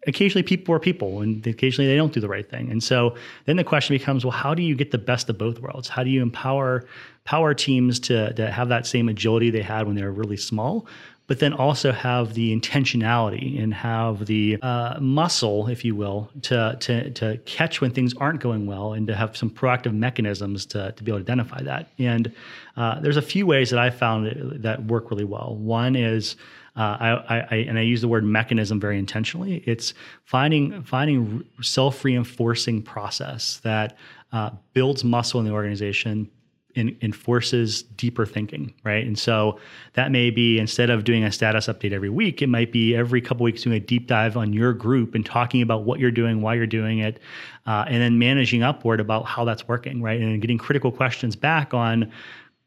[0.08, 2.70] Occasionally people are people and occasionally they don't do the right thing.
[2.70, 5.60] And so then the question becomes well how do you get the best of both
[5.60, 5.88] worlds?
[5.88, 6.86] How do you empower
[7.24, 10.88] power teams to, to have that same agility they had when they were really small
[11.28, 16.78] but then also have the intentionality and have the uh, muscle, if you will, to,
[16.80, 20.92] to, to catch when things aren't going well and to have some proactive mechanisms to,
[20.92, 21.90] to be able to identify that.
[21.98, 22.32] And
[22.78, 25.56] uh, there's a few ways that I found that work really well.
[25.56, 26.36] One is
[26.76, 29.64] uh, I, I, and I use the word mechanism very intentionally.
[29.66, 29.94] It's
[30.26, 33.98] finding finding self reinforcing process that
[34.34, 36.30] uh, builds muscle in the organization,
[36.76, 39.06] in, enforces deeper thinking, right?
[39.06, 39.60] And so
[39.94, 43.22] that may be instead of doing a status update every week, it might be every
[43.22, 46.42] couple weeks doing a deep dive on your group and talking about what you're doing,
[46.42, 47.20] why you're doing it,
[47.66, 50.20] uh, and then managing upward about how that's working, right?
[50.20, 52.12] And getting critical questions back on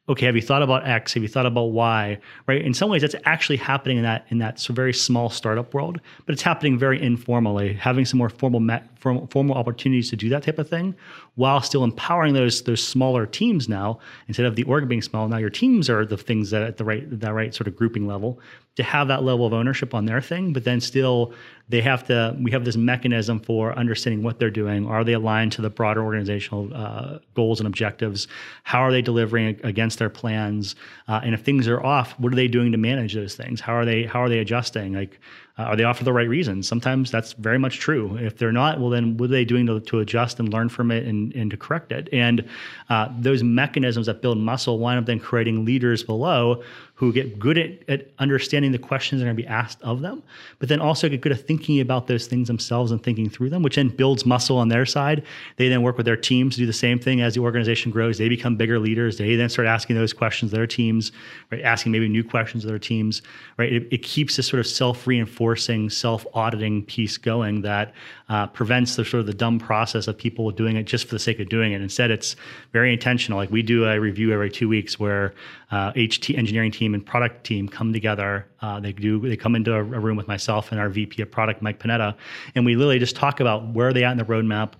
[0.09, 1.15] okay, have you thought about X?
[1.15, 2.19] Have you thought about Y?
[2.47, 2.63] Right?
[2.63, 6.33] In some ways, that's actually happening in that in that very small startup world, but
[6.33, 7.75] it's happening very informally.
[7.75, 8.61] Having some more formal
[8.99, 10.95] formal opportunities to do that type of thing,
[11.37, 13.99] while still empowering those those smaller teams now.
[14.27, 16.85] Instead of the org being small, now your teams are the things that at the
[16.85, 18.41] right that right sort of grouping level
[18.79, 21.35] to have that level of ownership on their thing, but then still
[21.69, 24.87] they have to we have this mechanism for understanding what they're doing.
[24.87, 28.29] Are they aligned to the broader organizational uh, goals and objectives?
[28.63, 30.77] How are they delivering against their plans?
[31.09, 33.61] Uh, and if things are off what are they doing to manage those things?
[33.61, 34.93] How are they how are they adjusting?
[34.93, 35.19] Like
[35.59, 36.69] Uh, are they off for the right reasons?
[36.69, 38.17] Sometimes that's very much true.
[38.17, 40.91] If they're not, well, then what are they doing to, to adjust and learn from
[40.91, 42.09] it and, and to correct it?
[42.13, 42.49] And
[42.91, 46.63] uh, those mechanisms that build muscle wind up then creating leaders below
[46.99, 50.01] who get good at, at understanding the questions that are going to be asked of
[50.01, 50.21] them,
[50.59, 53.63] but then also get good at thinking about those things themselves and thinking through them,
[53.63, 55.23] which then builds muscle on their side.
[55.59, 58.19] They then work with their teams to do the same thing as the organization grows.
[58.19, 59.17] They become bigger leaders.
[59.17, 61.13] They then start asking those questions their teams,
[61.53, 61.63] right?
[61.63, 63.23] Asking maybe new questions to their teams,
[63.59, 63.73] right?
[63.73, 67.95] It, it keeps this sort of self-reinforcing, self-auditing piece going that
[68.29, 71.19] uh, prevents the sort of the dumb process of people doing it just for the
[71.19, 71.81] sake of doing it.
[71.81, 72.37] Instead, it's
[72.73, 73.39] very intentional.
[73.39, 75.35] Like we do a review every two weeks where
[75.71, 78.47] uh, HT engineering team and product team come together.
[78.61, 81.63] Uh, they do they come into a, room with myself and our VP of product,
[81.63, 82.15] Mike Panetta,
[82.55, 84.73] and we literally just talk about where are they at in the roadmap,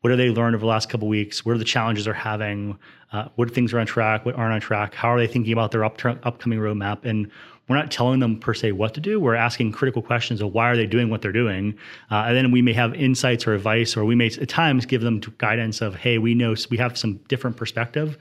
[0.00, 2.78] what have they learned over the last couple weeks, what are the challenges they're having,
[3.12, 5.70] uh, what things are on track, what aren't on track, how are they thinking about
[5.70, 7.30] their up- upcoming roadmap, and
[7.68, 9.20] we're not telling them per se what to do.
[9.20, 11.76] We're asking critical questions of why are they doing what they're doing,
[12.10, 15.02] uh, and then we may have insights or advice, or we may at times give
[15.02, 18.18] them guidance of, hey, we know we have some different perspective.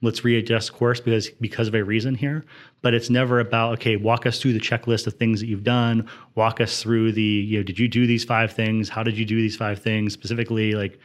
[0.00, 2.44] Let's readjust course because because of a reason here.
[2.82, 6.08] But it's never about okay walk us through the checklist of things that you've done.
[6.36, 8.88] Walk us through the you know did you do these five things?
[8.88, 10.12] How did you do these five things?
[10.12, 11.00] Specifically like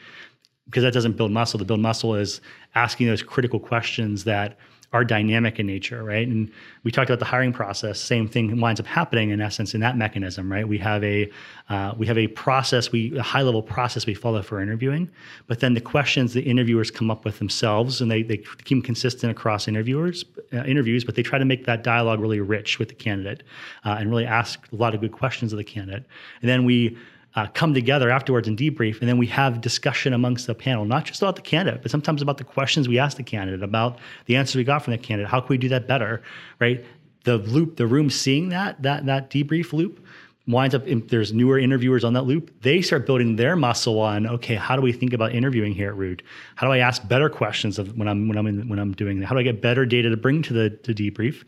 [0.65, 1.58] because that doesn't build muscle.
[1.58, 2.39] To build muscle is
[2.75, 4.58] asking those critical questions that
[4.93, 6.27] are dynamic in nature, right?
[6.27, 6.51] And
[6.84, 7.99] we talked about the hiring process.
[7.99, 10.67] Same thing winds up happening in essence in that mechanism, right?
[10.67, 11.29] We have a
[11.69, 15.10] uh, we have a process, we a high level process we follow for interviewing,
[15.47, 19.32] but then the questions the interviewers come up with themselves, and they they keep consistent
[19.32, 22.95] across interviewers uh, interviews, but they try to make that dialogue really rich with the
[22.95, 23.41] candidate
[23.86, 26.06] uh, and really ask a lot of good questions of the candidate,
[26.41, 26.95] and then we
[27.36, 31.06] uh, come together afterwards and debrief, and then we have discussion amongst the panel, not
[31.06, 34.36] just about the candidate, but sometimes about the questions we asked the candidate, about the
[34.36, 35.30] answers we got from the candidate.
[35.30, 36.22] How can we do that better,
[36.60, 36.86] right?
[37.24, 40.06] The loop, the room seeing that that that debrief loop
[40.48, 40.86] winds up.
[40.88, 42.52] If there's newer interviewers on that loop.
[42.62, 44.28] They start building their muscle on.
[44.28, 46.22] Okay, how do we think about interviewing here at Root?
[46.56, 49.19] How do I ask better questions of when I'm when I'm in, when I'm doing
[49.19, 49.28] that?
[49.28, 51.43] How do I get better data to bring to the to debrief?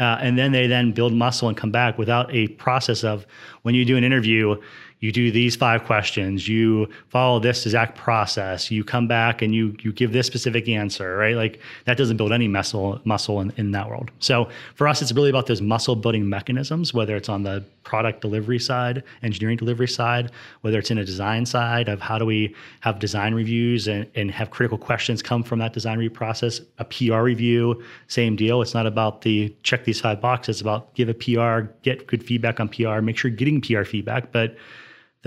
[0.00, 3.26] Uh, and then they then build muscle and come back without a process of
[3.62, 4.56] when you do an interview
[5.00, 9.76] you do these five questions, you follow this exact process, you come back and you
[9.80, 11.36] you give this specific answer, right?
[11.36, 14.10] Like that doesn't build any muscle muscle in, in that world.
[14.18, 18.20] So for us, it's really about those muscle building mechanisms, whether it's on the product
[18.20, 20.32] delivery side, engineering delivery side,
[20.62, 24.30] whether it's in a design side of how do we have design reviews and, and
[24.30, 28.60] have critical questions come from that design review process, a PR review, same deal.
[28.62, 32.24] It's not about the check these five boxes, it's about give a PR, get good
[32.24, 34.56] feedback on PR, make sure you're getting PR feedback, but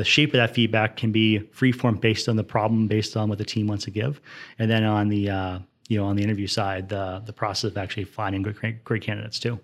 [0.02, 3.38] the shape of that feedback can be freeform based on the problem, based on what
[3.38, 4.20] the team wants to give,
[4.58, 5.60] and then on the uh,
[5.90, 9.38] you know on the interview side, the the process of actually finding great great candidates
[9.38, 9.60] too.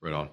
[0.00, 0.30] Right on.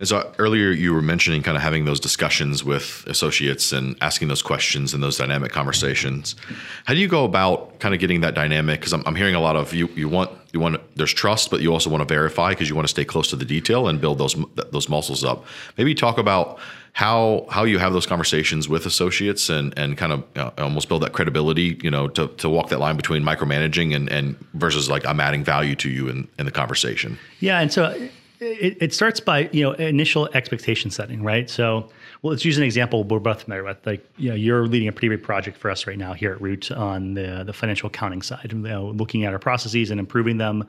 [0.00, 4.28] And so earlier you were mentioning kind of having those discussions with associates and asking
[4.28, 6.36] those questions and those dynamic conversations.
[6.84, 8.80] How do you go about kind of getting that dynamic?
[8.80, 11.60] Because I'm, I'm hearing a lot of you you want you want there's trust, but
[11.60, 14.00] you also want to verify because you want to stay close to the detail and
[14.00, 14.36] build those
[14.70, 15.44] those muscles up.
[15.76, 16.58] Maybe talk about
[16.92, 21.12] how how you have those conversations with associates and and kind of almost build that
[21.12, 25.20] credibility, you know, to to walk that line between micromanaging and and versus like I'm
[25.20, 27.18] adding value to you in in the conversation.
[27.40, 27.94] Yeah, and so
[28.40, 31.48] it, it starts by you know initial expectation setting, right?
[31.48, 31.88] So
[32.22, 33.84] well, let's use an example we're both familiar with.
[33.86, 36.40] Like, you know, you're leading a pretty big project for us right now here at
[36.40, 40.38] Root on the the financial accounting side, you know, looking at our processes and improving
[40.38, 40.62] them,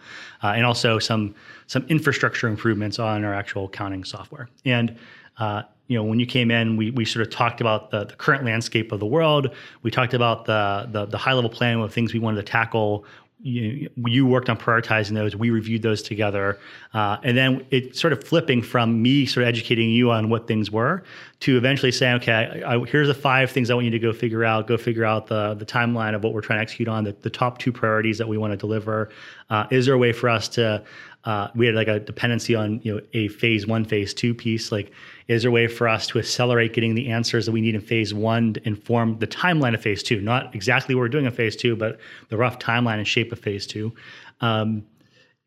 [0.43, 1.35] uh, and also some
[1.67, 4.49] some infrastructure improvements on our actual accounting software.
[4.65, 4.97] And
[5.37, 8.13] uh, you know, when you came in, we, we sort of talked about the, the
[8.13, 9.49] current landscape of the world.
[9.81, 13.05] We talked about the, the, the high level plan of things we wanted to tackle.
[13.41, 15.33] You, you worked on prioritizing those.
[15.33, 16.59] We reviewed those together,
[16.93, 20.45] uh, and then it sort of flipping from me sort of educating you on what
[20.45, 21.03] things were
[21.39, 24.11] to eventually saying, okay, I, I, here's the five things I want you to go
[24.11, 24.67] figure out.
[24.67, 27.29] Go figure out the the timeline of what we're trying to execute on, the, the
[27.29, 29.09] top two priorities that we want to deliver.
[29.49, 30.83] Uh, is there a way for us to
[31.25, 34.71] uh, we had like a dependency on you know a phase one, phase two piece.
[34.71, 34.91] Like,
[35.29, 37.81] is there a way for us to accelerate getting the answers that we need in
[37.81, 40.19] phase one to inform the timeline of phase two?
[40.19, 43.37] Not exactly what we're doing in phase two, but the rough timeline and shape of
[43.37, 43.93] phase two.
[44.41, 44.83] Um,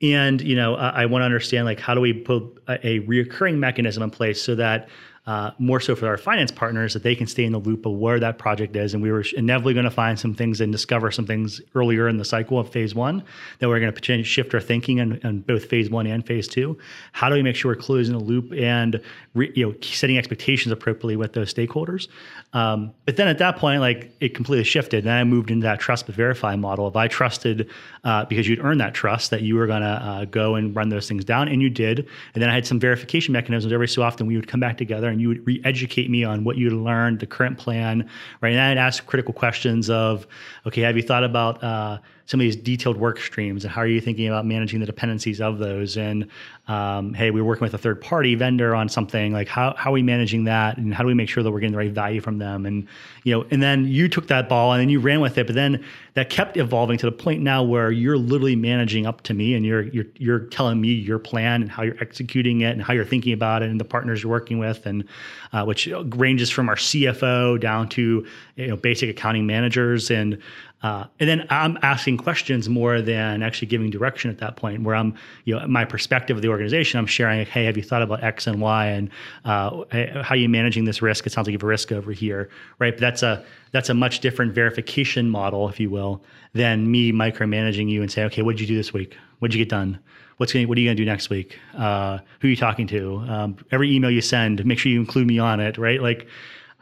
[0.00, 3.00] and you know, I, I want to understand like how do we put a, a
[3.00, 4.88] reoccurring mechanism in place so that
[5.24, 7.92] uh, more so for our finance partners that they can stay in the loop of
[7.92, 8.92] where that project is.
[8.92, 12.16] And we were inevitably going to find some things and discover some things earlier in
[12.16, 13.22] the cycle of phase one
[13.60, 16.76] that we're going to shift our thinking on, both phase one and phase two.
[17.12, 19.00] How do we make sure we're closing the loop and
[19.34, 22.08] re, you know setting expectations appropriately with those stakeholders?
[22.52, 25.04] Um, but then at that point, like it completely shifted.
[25.04, 26.88] And I moved into that trust but verify model.
[26.88, 27.70] If I trusted
[28.02, 30.88] uh, because you'd earned that trust that you were going to uh, go and run
[30.88, 32.00] those things down, and you did,
[32.34, 35.11] and then I had some verification mechanisms every so often we would come back together
[35.12, 38.08] and you would re-educate me on what you learned, the current plan,
[38.40, 38.52] right?
[38.52, 40.26] And I'd ask critical questions of,
[40.66, 41.98] okay, have you thought about uh,
[42.32, 45.38] some of these detailed work streams and how are you thinking about managing the dependencies
[45.38, 45.98] of those?
[45.98, 46.26] And
[46.66, 49.90] um, hey, we are working with a third party vendor on something like how, how
[49.90, 51.92] are we managing that and how do we make sure that we're getting the right
[51.92, 52.64] value from them?
[52.64, 52.88] And
[53.24, 55.54] you know, and then you took that ball and then you ran with it, but
[55.54, 59.54] then that kept evolving to the point now where you're literally managing up to me
[59.54, 62.94] and you're you're you're telling me your plan and how you're executing it and how
[62.94, 65.04] you're thinking about it and the partners you're working with and
[65.52, 68.26] uh, which ranges from our CFO down to
[68.56, 70.38] you know basic accounting managers and
[70.82, 74.96] uh, and then I'm asking questions more than actually giving direction at that point, where
[74.96, 75.14] I'm,
[75.44, 78.24] you know, my perspective of the organization, I'm sharing, like, hey, have you thought about
[78.24, 79.10] X and Y, and
[79.44, 79.84] uh,
[80.22, 81.26] how are you managing this risk?
[81.26, 82.92] It sounds like you have a risk over here, right?
[82.94, 86.22] But that's a that's a much different verification model, if you will,
[86.52, 89.16] than me micromanaging you and say, okay, what did you do this week?
[89.38, 89.98] What did you get done?
[90.38, 91.58] What's going what are you going to do next week?
[91.76, 93.18] Uh, who are you talking to?
[93.28, 96.02] Um, every email you send, make sure you include me on it, right?
[96.02, 96.26] Like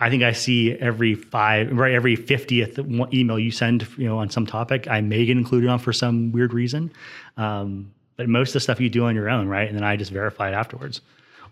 [0.00, 2.78] I think I see every five, right, every fiftieth
[3.12, 6.32] email you send, you know, on some topic, I may get included on for some
[6.32, 6.90] weird reason.
[7.36, 9.96] Um, but most of the stuff you do on your own, right, and then I
[9.96, 11.02] just verify it afterwards.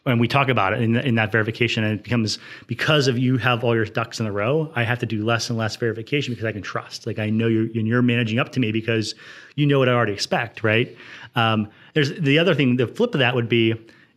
[0.06, 3.36] And we talk about it in, in that verification, and it becomes because of you
[3.36, 4.72] have all your ducks in a row.
[4.74, 7.06] I have to do less and less verification because I can trust.
[7.06, 9.14] Like I know you're you're managing up to me because
[9.56, 10.96] you know what I already expect, right?
[11.34, 12.76] Um, there's the other thing.
[12.76, 13.74] The flip of that would be.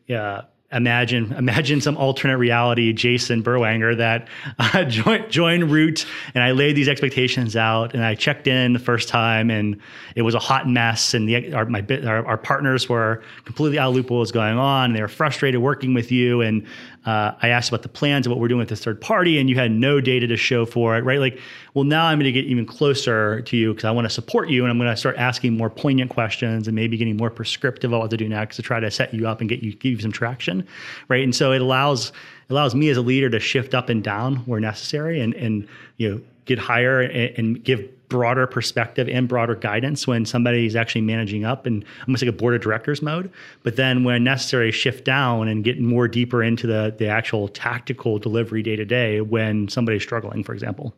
[0.10, 4.28] Uh, imagine imagine some alternate reality Jason Berwanger that
[4.60, 8.80] uh, joined joined Root and I laid these expectations out and I checked in the
[8.80, 9.80] first time and
[10.16, 13.90] it was a hot mess and the, our my our, our partners were completely out
[13.90, 14.92] of loop what was going on.
[14.92, 16.66] And they were frustrated working with you and
[17.06, 19.49] uh, I asked about the plans of what we're doing with this third party, and
[19.49, 21.20] you had no data to show for it, right?
[21.20, 21.39] Like,
[21.74, 24.49] well, now I'm going to get even closer to you because I want to support
[24.49, 27.91] you, and I'm going to start asking more poignant questions and maybe getting more prescriptive
[27.91, 29.93] about what to do next to try to set you up and get you give
[29.93, 30.68] you some traction,
[31.08, 31.24] right?
[31.24, 32.12] And so it allows
[32.52, 36.10] allows me as a leader to shift up and down where necessary, and and you
[36.10, 40.99] know get higher and, and give broader perspective and broader guidance when somebody is actually
[40.99, 43.32] managing up and almost like a board of directors mode.
[43.64, 48.20] But then when necessary, shift down and get more deeper into the, the actual tactical
[48.20, 50.93] delivery day to day when somebody's struggling, for example.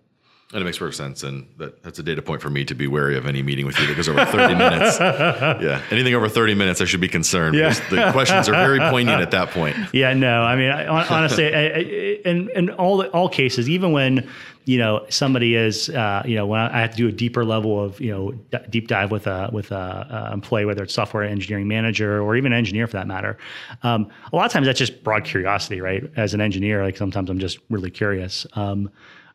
[0.53, 1.23] And it makes perfect sense.
[1.23, 3.79] And that, that's a data point for me to be wary of any meeting with
[3.79, 7.69] you because over 30 minutes, yeah, anything over 30 minutes, I should be concerned yeah.
[7.69, 9.75] because the questions are very poignant at that point.
[9.93, 11.77] Yeah, no, I mean, I, honestly, I, I,
[12.25, 14.27] in, in all, all cases, even when
[14.65, 17.83] you know somebody is uh, you know when I have to do a deeper level
[17.83, 21.23] of you know d- deep dive with a with a, a, employee whether it's software
[21.23, 23.37] engineering manager or even an engineer for that matter
[23.83, 27.29] um, a lot of times that's just broad curiosity right as an engineer like sometimes
[27.29, 28.89] I'm just really curious um,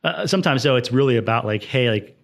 [0.04, 2.14] uh, sometimes though it's really about like hey like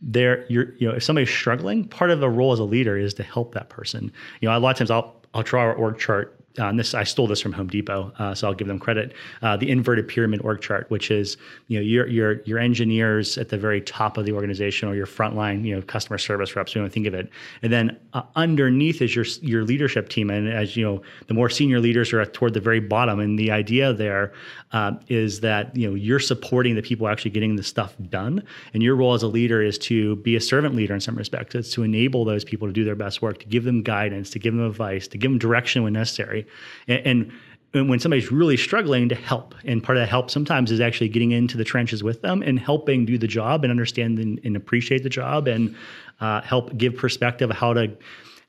[0.00, 3.14] there you're you know if somebody's struggling part of the role as a leader is
[3.14, 4.12] to help that person.
[4.40, 7.04] You know a lot of times I'll I'll draw our org chart uh, this I
[7.04, 9.12] stole this from Home Depot, uh, so I'll give them credit.
[9.40, 11.36] Uh, the inverted pyramid org chart, which is
[11.68, 15.06] you know your your your engineers at the very top of the organization or your
[15.06, 17.30] frontline you know customer service reps, you want think of it,
[17.62, 21.48] and then uh, underneath is your your leadership team, and as you know, the more
[21.48, 24.32] senior leaders are toward the very bottom, and the idea there
[24.72, 28.42] uh, is that you know you're supporting the people actually getting the stuff done,
[28.74, 31.54] and your role as a leader is to be a servant leader in some respects.
[31.54, 34.40] It's to enable those people to do their best work, to give them guidance, to
[34.40, 36.39] give them advice, to give them direction when necessary
[36.88, 37.32] and, and
[37.72, 41.30] when somebody's really struggling to help and part of that help sometimes is actually getting
[41.30, 45.02] into the trenches with them and helping do the job and understand and, and appreciate
[45.02, 45.76] the job and
[46.20, 47.96] uh, help give perspective how to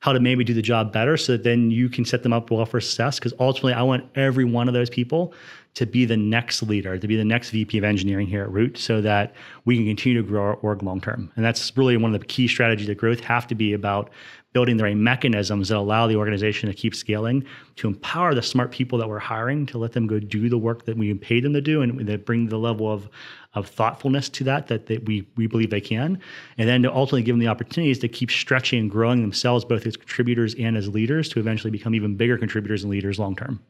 [0.00, 2.50] how to maybe do the job better so that then you can set them up
[2.50, 3.20] well for success.
[3.20, 5.32] Because ultimately i want every one of those people
[5.74, 8.76] to be the next leader to be the next vp of engineering here at root
[8.76, 9.34] so that
[9.64, 11.30] we can continue to grow our org long term.
[11.36, 14.10] And that's really one of the key strategies of growth have to be about
[14.52, 17.44] building the right mechanisms that allow the organization to keep scaling,
[17.76, 20.84] to empower the smart people that we're hiring, to let them go do the work
[20.84, 23.08] that we pay them to do, and that bring the level of
[23.54, 26.18] of thoughtfulness to that that, that we we believe they can,
[26.58, 29.86] and then to ultimately give them the opportunities to keep stretching and growing themselves both
[29.86, 33.60] as contributors and as leaders to eventually become even bigger contributors and leaders long term.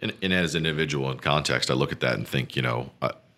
[0.00, 2.90] And, and, as an individual in context, I look at that and think, you know,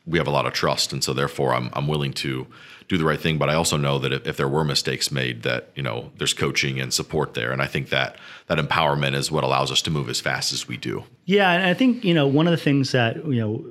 [0.06, 2.46] we have a lot of trust, and so therefore I'm I'm willing to
[2.88, 3.38] do the right thing.
[3.38, 6.34] But I also know that if, if, there were mistakes made, that you know there's
[6.34, 9.90] coaching and support there, and I think that that empowerment is what allows us to
[9.90, 11.04] move as fast as we do.
[11.24, 13.64] Yeah, and I think you know one of the things that you know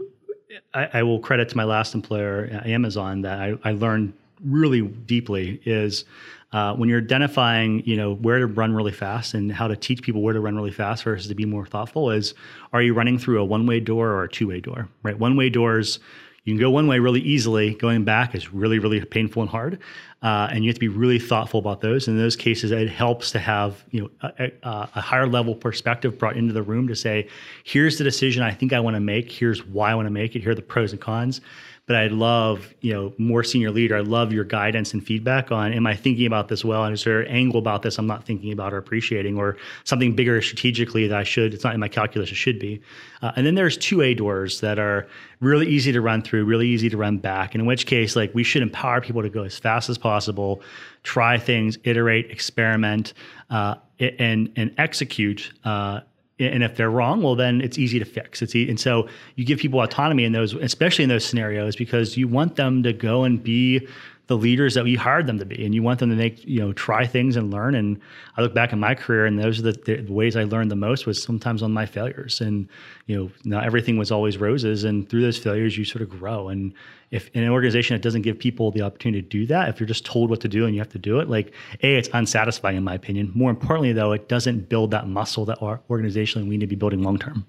[0.74, 4.14] I, I will credit to my last employer, Amazon, that I, I learned
[4.44, 6.06] really deeply is.
[6.52, 10.04] Uh, when you're identifying, you know, where to run really fast and how to teach
[10.04, 12.36] people where to run really fast versus to be more thoughtful, is
[12.74, 14.88] are you running through a one-way door or a two-way door?
[15.02, 16.00] Right, one-way doors
[16.44, 17.74] you can go one way really easily.
[17.76, 19.80] Going back is really, really painful and hard,
[20.22, 22.10] uh, and you have to be really thoughtful about those.
[22.10, 26.20] In those cases, it helps to have you know a, a, a, higher level perspective
[26.20, 27.30] brought into the room to say,
[27.64, 29.32] here's the decision I think I want to make.
[29.32, 30.42] Here's why I want to make it.
[30.42, 31.40] Here are the pros and cons
[31.86, 33.98] but I'd love, you know, more senior leader.
[33.98, 36.86] I love your guidance and feedback on, am I thinking about this well?
[36.86, 40.16] And is there an angle about this I'm not thinking about or appreciating or something
[40.16, 42.82] bigger strategically that I should, it's not in my calculus, it should be.
[43.22, 45.08] Uh, and then there's two A doors that are
[45.42, 47.54] really easy to run through, really easy to run back.
[47.54, 50.62] And in which case, like we should empower people to go as fast as possible,
[51.04, 53.14] try things, iterate, experiment,
[53.50, 56.00] uh, and, and execute, uh,
[56.40, 58.42] and if they're wrong, well, then it's easy to fix.
[58.42, 62.18] It's e- and so you give people autonomy in those, especially in those scenarios, because
[62.18, 63.88] you want them to go and be
[64.34, 66.60] the leaders that you hired them to be, and you want them to make you
[66.60, 67.76] know try things and learn.
[67.76, 68.02] And
[68.36, 70.76] I look back in my career, and those are the, the ways I learned the
[70.76, 72.42] most was sometimes on my failures.
[72.42, 72.68] And
[73.06, 76.50] you know, not everything was always roses, and through those failures, you sort of grow.
[76.50, 76.74] And
[77.12, 79.86] if in an organization that doesn't give people the opportunity to do that, if you're
[79.86, 81.54] just told what to do and you have to do it, like
[81.84, 83.32] a, it's unsatisfying in my opinion.
[83.36, 86.76] More importantly, though, it doesn't build that muscle that our organizationally we need to be
[86.76, 87.46] building long term.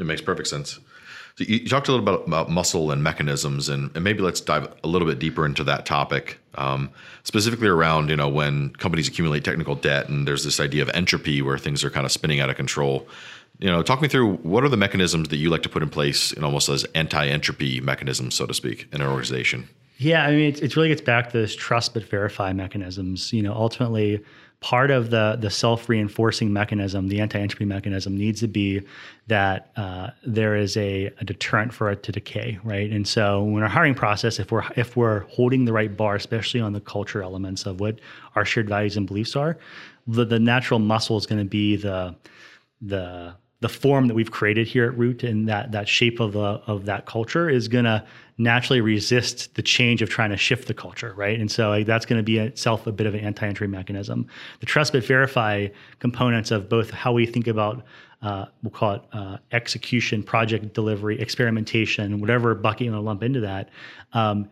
[0.00, 0.80] It makes perfect sense.
[1.36, 4.68] So you, talked a little bit about muscle and mechanisms, and, and, maybe let's dive
[4.84, 6.90] a little bit deeper into that topic, um,
[7.24, 11.40] specifically around you know when companies accumulate technical debt, and there's this idea of entropy
[11.40, 13.08] where things are kind of spinning out of control.
[13.60, 15.88] You know, talk me through what are the mechanisms that you like to put in
[15.88, 19.68] place, in almost as anti-entropy mechanisms, so to speak, in an organization.
[19.98, 23.32] Yeah, I mean, it, it really gets back to this trust but verify mechanisms.
[23.32, 24.22] You know, ultimately,
[24.62, 28.80] part of the the self reinforcing mechanism, the anti entropy mechanism, needs to be
[29.26, 32.90] that uh, there is a, a, deterrent for it to decay, right?
[32.90, 36.60] And so, in our hiring process, if we're if we're holding the right bar, especially
[36.60, 38.00] on the culture elements of what
[38.36, 39.58] our shared values and beliefs are,
[40.06, 42.14] the, the natural muscle is going to be the
[42.80, 46.60] the the form that we've created here at Root and that that shape of the
[46.66, 48.04] of that culture is going to
[48.36, 51.38] naturally resist the change of trying to shift the culture, right?
[51.38, 54.26] And so like, that's going to be itself a bit of an anti-entropy mechanism.
[54.58, 55.68] The trust but verify
[56.00, 57.84] components of both how we think about
[58.22, 63.22] uh, we'll call it uh, execution, project delivery, experimentation, whatever bucket you want to lump
[63.22, 63.68] into that.
[64.12, 64.48] Um,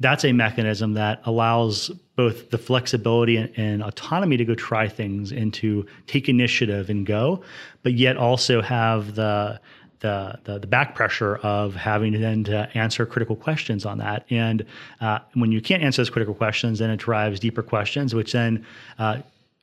[0.00, 5.30] that's a mechanism that allows both the flexibility and, and, autonomy to go try things
[5.30, 7.40] and to take initiative and go,
[7.84, 9.60] but yet also have the
[10.00, 14.24] the, the, the back pressure of having to then to answer critical questions on that.
[14.30, 14.64] And
[15.00, 18.64] uh, when you can't answer those critical questions, then it drives deeper questions, which then
[19.00, 19.22] uh,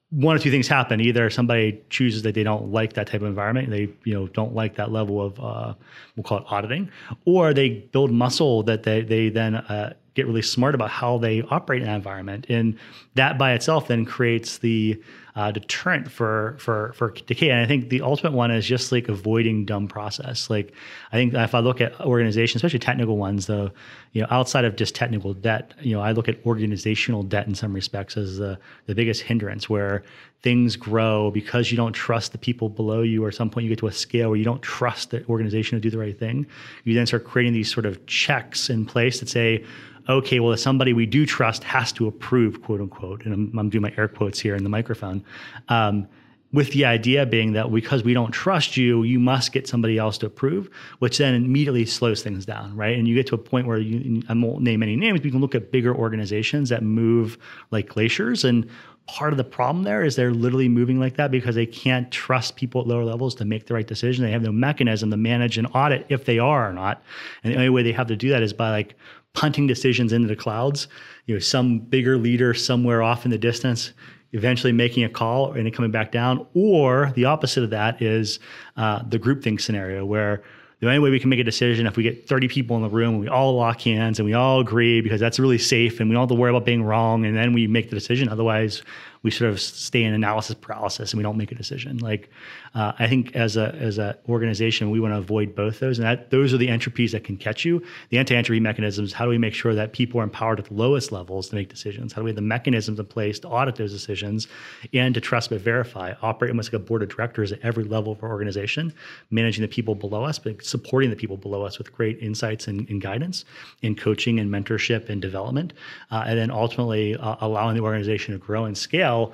[0.10, 1.00] one or two things happen.
[1.02, 4.54] Either somebody chooses that they don't like that type of environment, they you know don't
[4.54, 5.74] like that level of uh,
[6.16, 6.90] we'll call it auditing,
[7.26, 11.42] or they build muscle that they they then uh, get really smart about how they
[11.44, 12.78] operate in that environment, and
[13.14, 15.02] that by itself then creates the
[15.36, 17.50] uh, deterrent for for for decay.
[17.50, 20.50] And I think the ultimate one is just like avoiding dumb process.
[20.50, 20.74] Like
[21.12, 23.72] I think if I look at organizations, especially technical ones, though,
[24.14, 27.56] you know, outside of just technical debt, you know, I look at organizational debt in
[27.56, 30.04] some respects as the the biggest hindrance where
[30.42, 33.80] things grow because you don't trust the people below you or some point you get
[33.80, 36.46] to a scale where you don't trust the organization to do the right thing
[36.84, 39.66] you then start creating these sort of checks in place that say
[40.08, 43.70] okay, well, if somebody we do trust has to approve, quote unquote, and I'm, I'm
[43.70, 45.24] doing my air quotes here in the microphone,
[45.70, 46.08] um,
[46.54, 50.18] with the idea being that because we don't trust you, you must get somebody else
[50.20, 50.70] to approve,
[51.00, 52.98] which then immediately slows things down, right?
[52.98, 55.32] And you get to a point where you, I won't name any names, but you
[55.32, 57.38] can look at bigger organizations that move
[57.72, 58.70] like glaciers and
[59.08, 62.56] part of the problem there is they're literally moving like that because they can't trust
[62.56, 64.24] people at lower levels to make the right decision.
[64.24, 67.04] They have no mechanism to manage and audit if they are or not.
[67.44, 68.96] And the only way they have to do that is by like
[69.34, 70.88] punting decisions into the clouds.
[71.26, 73.94] You know, some bigger leader somewhere off in the distance
[74.36, 76.46] eventually making a call and coming back down.
[76.54, 78.40] Or the opposite of that is
[78.78, 80.44] uh, the groupthink scenario where
[80.82, 82.90] the only way we can make a decision if we get 30 people in the
[82.90, 86.10] room and we all lock hands and we all agree because that's really safe and
[86.10, 88.28] we don't have to worry about being wrong and then we make the decision.
[88.28, 88.84] Otherwise,
[89.24, 91.98] we sort of stay in analysis paralysis and we don't make a decision.
[92.00, 92.30] Like
[92.76, 96.06] uh, I think as a as an organization, we want to avoid both those, and
[96.06, 97.82] that those are the entropies that can catch you.
[98.10, 99.14] The anti-entropy mechanisms.
[99.14, 101.70] How do we make sure that people are empowered at the lowest levels to make
[101.70, 102.12] decisions?
[102.12, 104.50] How do we have the mechanisms in place to audit those decisions
[104.94, 106.14] and to trust but verify?
[106.22, 108.94] Operate almost like a board of directors at every level of our organization,
[109.32, 112.90] managing the people below us, but supporting the people below us with great insights and,
[112.90, 113.46] and guidance
[113.84, 115.72] in coaching and mentorship and development,
[116.12, 119.34] uh, and then ultimately uh, allowing the organization to grow and scale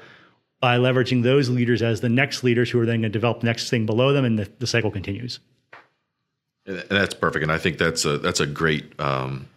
[0.62, 3.47] by leveraging those leaders as the next leaders who are then going to develop the
[3.47, 5.39] next thing below them, and the, the cycle continues.
[6.66, 9.47] And that's perfect, and I think that's a that's a great um,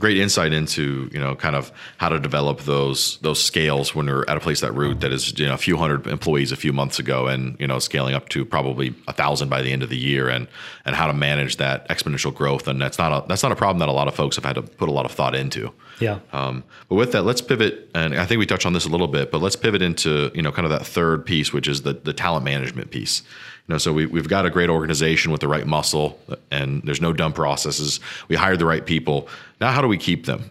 [0.00, 4.24] great insight into you know kind of how to develop those those scales when we're
[4.26, 6.72] at a place that root that is you know a few hundred employees a few
[6.72, 9.90] months ago and you know scaling up to probably a thousand by the end of
[9.90, 10.48] the year and
[10.84, 12.66] and how to manage that exponential growth.
[12.66, 14.54] And that's not a that's not a problem that a lot of folks have had
[14.54, 15.72] to put a lot of thought into.
[16.00, 16.20] Yeah.
[16.32, 19.08] Um, but with that let's pivot and I think we touched on this a little
[19.08, 21.92] bit but let's pivot into you know kind of that third piece which is the
[21.92, 23.22] the talent management piece
[23.70, 27.12] know, so we, we've got a great organization with the right muscle and there's no
[27.12, 28.00] dumb processes.
[28.28, 29.28] We hired the right people.
[29.60, 30.50] Now, how do we keep them?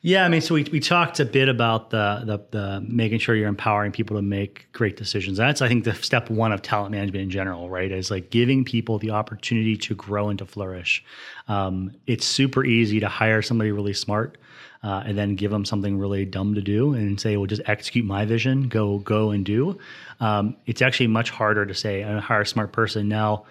[0.00, 3.34] Yeah, I mean, so we, we talked a bit about the, the, the making sure
[3.34, 5.38] you're empowering people to make great decisions.
[5.38, 7.90] That's I think the step one of talent management in general, right?
[7.90, 11.04] Is like giving people the opportunity to grow and to flourish.
[11.48, 14.38] Um, it's super easy to hire somebody really smart
[14.82, 18.04] uh, and then give them something really dumb to do and say, well, just execute
[18.04, 19.78] my vision, go go and do.
[20.20, 23.44] Um, it's actually much harder to say, I hire a smart person now.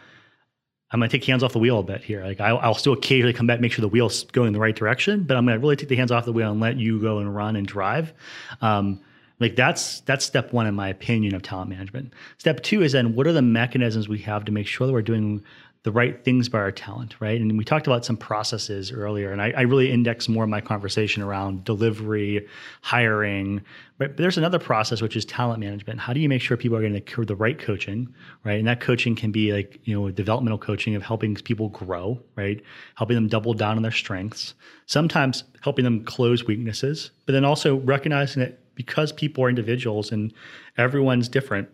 [0.89, 2.23] I'm going to take hands off the wheel a bit here.
[2.23, 4.75] Like I'll, I'll, still occasionally come back, make sure the wheel's going in the right
[4.75, 7.01] direction, but I'm going to really take the hands off the wheel and let you
[7.01, 8.13] go and run and drive.
[8.61, 9.01] Um,
[9.39, 12.13] like that's that's step one in my opinion of talent management.
[12.38, 15.01] Step two is then what are the mechanisms we have to make sure that we're
[15.01, 15.43] doing
[15.84, 17.39] the right things by our talent, right?
[17.39, 20.59] And we talked about some processes earlier, and I, I really index more of my
[20.59, 22.45] conversation around delivery,
[22.82, 23.61] hiring.
[23.97, 25.99] But there's another process which is talent management.
[25.99, 28.13] How do you make sure people are getting the, the right coaching,
[28.43, 28.59] right?
[28.59, 32.61] And that coaching can be like you know developmental coaching of helping people grow, right?
[32.95, 34.55] Helping them double down on their strengths.
[34.88, 40.32] Sometimes helping them close weaknesses, but then also recognizing that because people are individuals and
[40.78, 41.67] everyone's different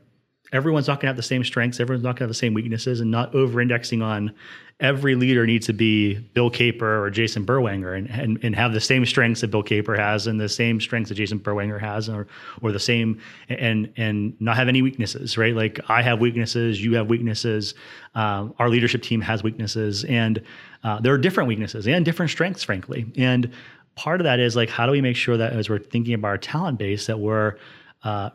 [0.54, 2.54] everyone's not going to have the same strengths, everyone's not going to have the same
[2.54, 4.34] weaknesses, and not over indexing on
[4.80, 8.82] every leader needs to be Bill Caper or Jason Berwanger and, and, and have the
[8.82, 12.28] same strengths that Bill Caper has and the same strengths that Jason Berwanger has or
[12.62, 15.56] or the same and and not have any weaknesses, right?
[15.56, 17.76] Like I have weaknesses, you have weaknesses,
[18.16, 20.42] um, our leadership team has weaknesses, and
[20.84, 23.06] uh, there are different weaknesses and different strengths, frankly.
[23.16, 23.52] And
[23.96, 26.28] part of that is like how do we make sure that as we're thinking about
[26.28, 27.58] our talent base that we're
[28.04, 28.32] uh,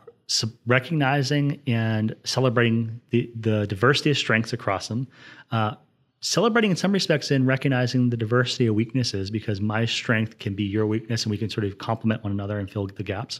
[0.67, 5.07] recognizing and celebrating the, the diversity of strengths across them,
[5.51, 5.73] uh,
[6.21, 10.63] celebrating in some respects and recognizing the diversity of weaknesses because my strength can be
[10.63, 13.39] your weakness and we can sort of complement one another and fill the gaps.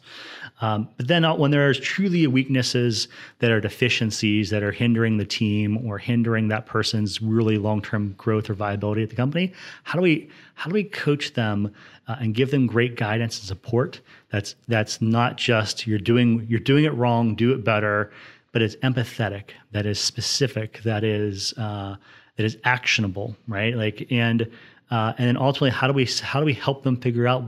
[0.62, 3.10] Um, but then when there's truly weaknesses
[3.40, 8.50] that are deficiencies that are hindering the team or hindering that person's really long-term growth
[8.50, 9.52] or viability at the company,
[9.84, 11.74] how do we how do we coach them
[12.08, 14.00] uh, and give them great guidance and support?
[14.32, 18.12] That's that's not just you're doing you're doing it wrong, do it better,
[18.52, 21.96] but it's empathetic, that is specific, that is uh,
[22.40, 23.76] that is actionable, right?
[23.76, 24.50] Like and
[24.90, 27.44] uh, and then ultimately, how do we how do we help them figure out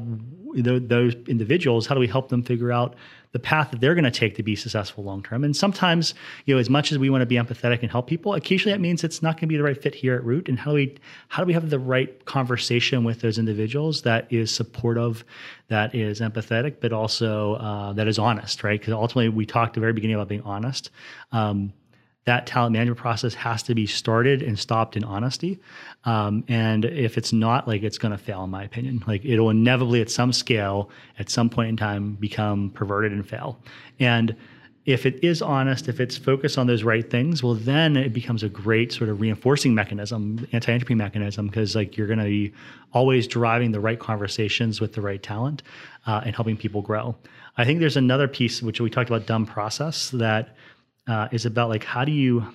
[0.54, 1.88] those individuals?
[1.88, 2.96] How do we help them figure out
[3.32, 5.46] the path that they're going to take to be successful long term?
[5.46, 6.14] And sometimes,
[6.46, 8.82] you know, as much as we want to be empathetic and help people, occasionally that
[8.82, 10.50] means it's not going to be the right fit here at Root.
[10.50, 10.98] And how do we
[11.30, 15.24] how do we have the right conversation with those individuals that is supportive,
[15.70, 18.78] that is empathetic, but also uh, that is honest, right?
[18.78, 20.92] Because ultimately, we talked at the very beginning about being honest.
[21.32, 21.72] Um,
[22.26, 25.60] that talent management process has to be started and stopped in honesty.
[26.04, 29.04] Um, and if it's not, like it's going to fail, in my opinion.
[29.08, 33.60] Like it'll inevitably, at some scale, at some point in time, become perverted and fail.
[34.00, 34.36] And
[34.86, 38.42] if it is honest, if it's focused on those right things, well, then it becomes
[38.42, 42.52] a great sort of reinforcing mechanism, anti-entropy mechanism, because like you're going to be
[42.92, 45.62] always driving the right conversations with the right talent
[46.08, 47.16] uh, and helping people grow.
[47.58, 50.56] I think there's another piece which we talked about dumb process that
[51.12, 52.46] uh, is about like how do you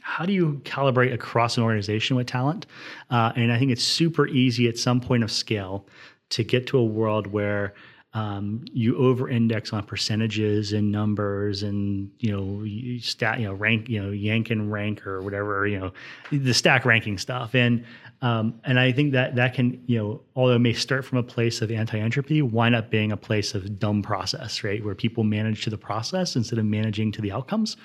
[0.00, 2.64] how do you calibrate across an organization with talent?
[3.10, 5.86] Uh, and I think it's super easy at some point of scale
[6.30, 7.74] to get to a world where
[8.14, 13.88] um, you over-index on percentages and numbers and you know you stat you know rank
[13.88, 15.92] you know yank and rank or whatever you know
[16.32, 17.84] the stack ranking stuff and
[18.20, 21.22] um, and I think that that can, you know, although it may start from a
[21.22, 24.84] place of anti-entropy, wind up being a place of dumb process, right?
[24.84, 27.76] Where people manage to the process instead of managing to the outcomes.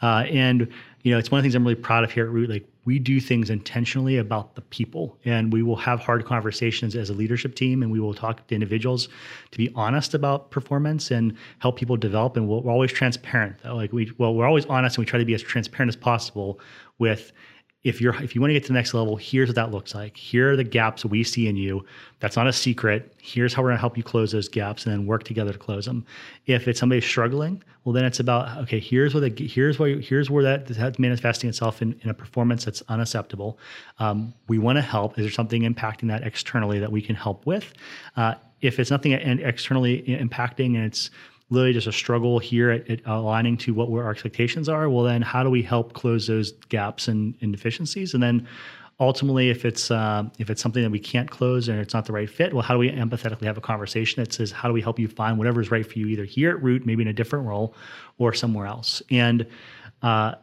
[0.00, 0.72] Uh, and
[1.02, 2.48] you know, it's one of the things I'm really proud of here at Root.
[2.48, 7.10] Like we do things intentionally about the people, and we will have hard conversations as
[7.10, 9.08] a leadership team, and we will talk to individuals
[9.50, 12.36] to be honest about performance and help people develop.
[12.36, 13.74] And we are always transparent, though.
[13.74, 16.60] Like we, well, we're always honest, and we try to be as transparent as possible
[16.98, 17.32] with
[17.84, 19.94] if you're if you want to get to the next level here's what that looks
[19.94, 20.16] like.
[20.16, 21.84] Here are the gaps we see in you.
[22.20, 23.12] That's not a secret.
[23.20, 25.58] Here's how we're going to help you close those gaps and then work together to
[25.58, 26.06] close them.
[26.46, 30.30] If it's somebody struggling well then it's about okay here's where the here's where here's
[30.30, 33.58] where that that's manifesting itself in, in a performance that's unacceptable.
[33.98, 35.18] Um, we want to help.
[35.18, 37.72] Is there something impacting that externally that we can help with?
[38.16, 41.10] Uh, if it's nothing externally impacting and it's
[41.52, 45.22] literally just a struggle here at, at aligning to what our expectations are, well, then
[45.22, 48.14] how do we help close those gaps and, and deficiencies?
[48.14, 48.48] And then
[48.98, 52.12] ultimately, if it's uh, if it's something that we can't close and it's not the
[52.12, 54.80] right fit, well, how do we empathetically have a conversation that says, how do we
[54.80, 57.12] help you find whatever is right for you, either here at Root, maybe in a
[57.12, 57.74] different role,
[58.18, 59.02] or somewhere else?
[59.10, 59.46] And
[60.00, 60.34] uh,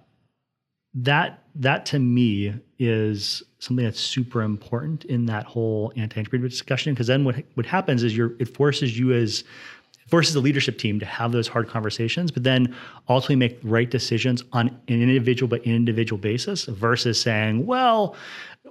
[0.94, 7.08] that that to me is something that's super important in that whole anti-entropy discussion because
[7.08, 9.44] then what what happens is you're it forces you as
[10.10, 12.76] forces the leadership team to have those hard conversations, but then
[13.08, 18.16] ultimately make right decisions on an individual but individual basis versus saying, well,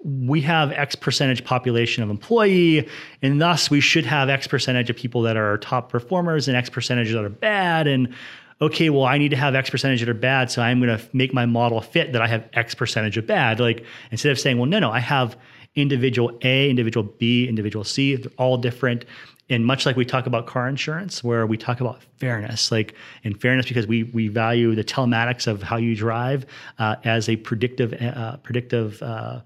[0.05, 2.89] we have X percentage population of employee,
[3.23, 6.69] and thus we should have X percentage of people that are top performers and X
[6.71, 7.87] percentage that are bad.
[7.87, 8.15] And
[8.61, 11.05] okay, well, I need to have X percentage that are bad, so I'm going to
[11.13, 13.61] make my model fit that I have X percentage of bad.
[13.61, 15.37] Like instead of saying, well, no, no, I have
[15.75, 19.05] individual A, individual B, individual C, they're all different.
[19.51, 23.35] And much like we talk about car insurance, where we talk about fairness, like in
[23.35, 26.45] fairness because we we value the telematics of how you drive
[26.79, 29.03] uh, as a predictive uh, predictive.
[29.03, 29.41] Uh,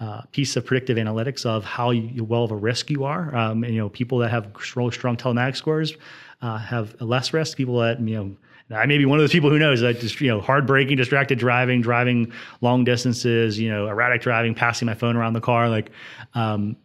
[0.00, 3.34] uh, piece of predictive analytics of how you, well of a risk you are.
[3.34, 5.94] Um, and, you know, people that have strong, strong telematic scores
[6.42, 7.56] uh, have less risk.
[7.56, 10.20] People that you know I may be one of those people who knows that just
[10.20, 14.94] you know hard braking, distracted driving, driving long distances, you know, erratic driving, passing my
[14.94, 15.90] phone around the car, like.
[16.34, 16.76] Um,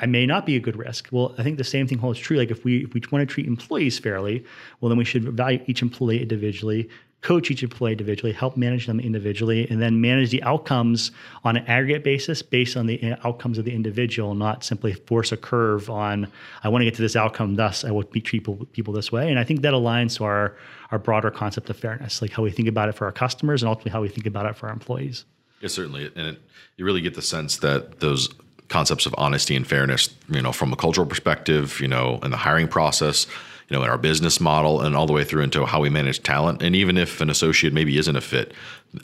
[0.00, 1.08] I may not be a good risk.
[1.10, 2.36] Well, I think the same thing holds true.
[2.36, 4.44] Like if we if we want to treat employees fairly,
[4.80, 6.88] well, then we should value each employee individually,
[7.22, 11.10] coach each employee individually, help manage them individually, and then manage the outcomes
[11.44, 15.32] on an aggregate basis based on the uh, outcomes of the individual, not simply force
[15.32, 16.26] a curve on,
[16.64, 19.28] I want to get to this outcome, thus I will treat people, people this way.
[19.28, 20.56] And I think that aligns to our,
[20.90, 23.68] our broader concept of fairness, like how we think about it for our customers and
[23.68, 25.24] ultimately how we think about it for our employees.
[25.60, 26.10] Yes, certainly.
[26.16, 26.42] And it,
[26.78, 28.30] you really get the sense that those
[28.70, 32.36] concepts of honesty and fairness, you know, from a cultural perspective, you know, in the
[32.38, 33.26] hiring process,
[33.68, 36.22] you know, in our business model and all the way through into how we manage
[36.22, 36.62] talent.
[36.62, 38.52] And even if an associate maybe isn't a fit,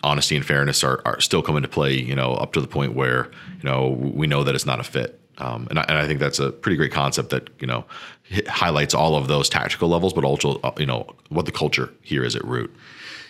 [0.02, 2.94] honesty and fairness are, are still come into play, you know, up to the point
[2.94, 5.20] where, you know, we know that it's not a fit.
[5.38, 7.84] Um, and, I, and I think that's a pretty great concept that, you know,
[8.48, 12.24] highlights all of those tactical levels, but also, uh, you know, what the culture here
[12.24, 12.74] is at Root.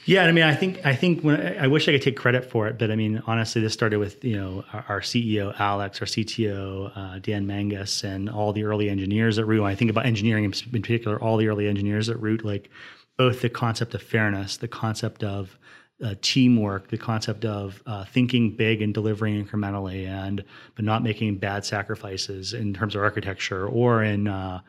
[0.07, 2.69] Yeah, I mean, I think I think when I wish I could take credit for
[2.69, 6.07] it, but I mean, honestly, this started with you know our, our CEO Alex, our
[6.07, 9.63] CTO uh, Dan Manges, and all the early engineers at Root.
[9.63, 12.71] When I think about engineering in particular, all the early engineers at Root, like
[13.17, 15.59] both the concept of fairness, the concept of
[16.05, 20.45] uh, teamwork, the concept of uh, thinking big and delivering incrementally, and
[20.77, 24.61] but not making bad sacrifices in terms of architecture or in uh,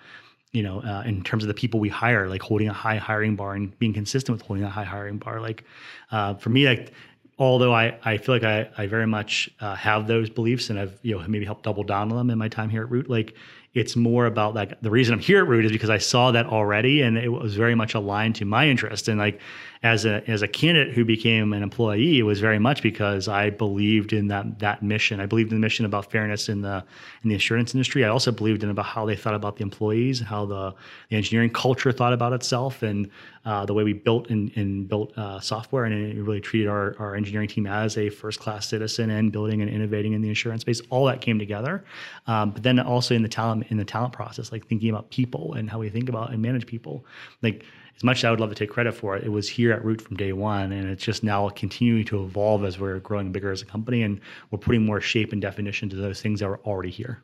[0.51, 3.35] you know, uh, in terms of the people we hire, like holding a high hiring
[3.35, 5.41] bar and being consistent with holding a high hiring bar.
[5.41, 5.63] Like
[6.11, 6.93] uh, for me, like
[7.39, 10.97] although I, I feel like I, I very much uh, have those beliefs and I've
[11.03, 13.09] you know maybe helped double down on them in my time here at Root.
[13.09, 13.35] Like
[13.73, 16.47] it's more about like the reason I'm here at Root is because I saw that
[16.47, 19.07] already and it was very much aligned to my interest.
[19.07, 19.39] And like
[19.83, 23.49] as a as a candidate who became an employee, it was very much because I
[23.49, 25.19] believed in that that mission.
[25.19, 26.83] I believed in the mission about fairness in the
[27.23, 28.03] in the insurance industry.
[28.03, 30.73] I also believed in about how they thought about the employees, how the,
[31.09, 33.09] the engineering culture thought about itself, and
[33.45, 37.15] uh, the way we built and, and built uh, software, and really treated our, our
[37.15, 40.81] engineering team as a first class citizen and building and innovating in the insurance space.
[40.89, 41.85] All that came together,
[42.25, 45.53] um, but then also in the talent in the talent process, like thinking about people
[45.53, 47.05] and how we think about and manage people,
[47.41, 47.63] like
[47.97, 49.83] as much as I would love to take credit for it, it was here at
[49.83, 53.51] Root from day one, and it's just now continuing to evolve as we're growing bigger
[53.51, 54.21] as a company, and
[54.51, 57.23] we're putting more shape and definition to those things that are already here.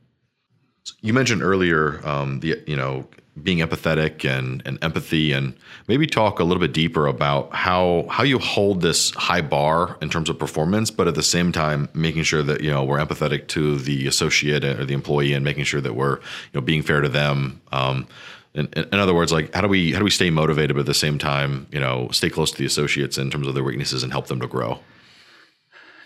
[1.01, 3.07] You mentioned earlier um, the you know
[3.41, 5.55] being empathetic and, and empathy, and
[5.87, 10.09] maybe talk a little bit deeper about how how you hold this high bar in
[10.09, 13.47] terms of performance, but at the same time making sure that you know we're empathetic
[13.49, 17.01] to the associate or the employee, and making sure that we're you know being fair
[17.01, 17.61] to them.
[17.71, 18.07] Um,
[18.55, 20.85] in, in, other words, like how do we how do we stay motivated, but at
[20.85, 24.03] the same time, you know, stay close to the associates in terms of their weaknesses
[24.03, 24.79] and help them to grow?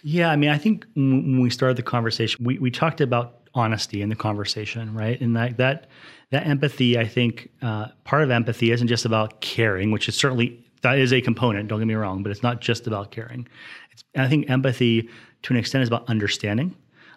[0.03, 4.01] Yeah, I mean, I think when we started the conversation, we, we talked about honesty
[4.01, 5.19] in the conversation, right?
[5.19, 5.87] And that that
[6.31, 10.63] that empathy, I think, uh, part of empathy isn't just about caring, which is certainly
[10.83, 11.67] that is a component.
[11.67, 13.47] Don't get me wrong, but it's not just about caring.
[13.91, 15.09] It's, I think empathy,
[15.43, 16.75] to an extent, is about understanding.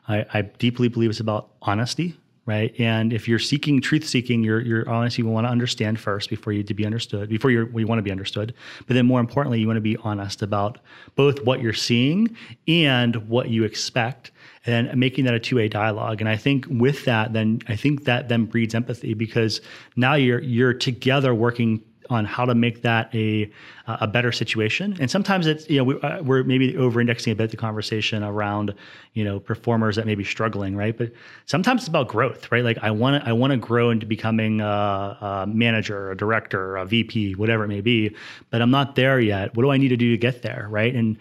[0.09, 2.17] I, I deeply believe it's about honesty
[2.47, 2.75] right?
[2.79, 6.53] And if you're seeking truth seeking, you're you're honestly you want to understand first before
[6.53, 8.55] you to be understood, before you you want to be understood.
[8.87, 10.79] But then more importantly, you want to be honest about
[11.15, 12.37] both what you're seeing
[12.67, 14.31] and what you expect
[14.67, 16.21] and making that a two-way dialogue.
[16.21, 19.61] And I think with that, then I think that then breeds empathy because
[19.97, 23.51] now you're you're together working on how to make that a
[23.87, 24.97] a better situation.
[25.01, 28.75] And sometimes it's you know we, uh, maybe over indexing a bit the conversation around
[29.15, 30.97] you know performers that may be struggling, right?
[30.97, 31.13] But
[31.47, 32.65] sometimes it's about growth, right?
[32.65, 36.77] Like I want to I want to grow into becoming a, a manager, a director,
[36.77, 38.15] a VP, whatever it may be,
[38.51, 39.57] but I'm not there yet.
[39.57, 40.95] What do I need to do to get there, right?
[40.95, 41.17] And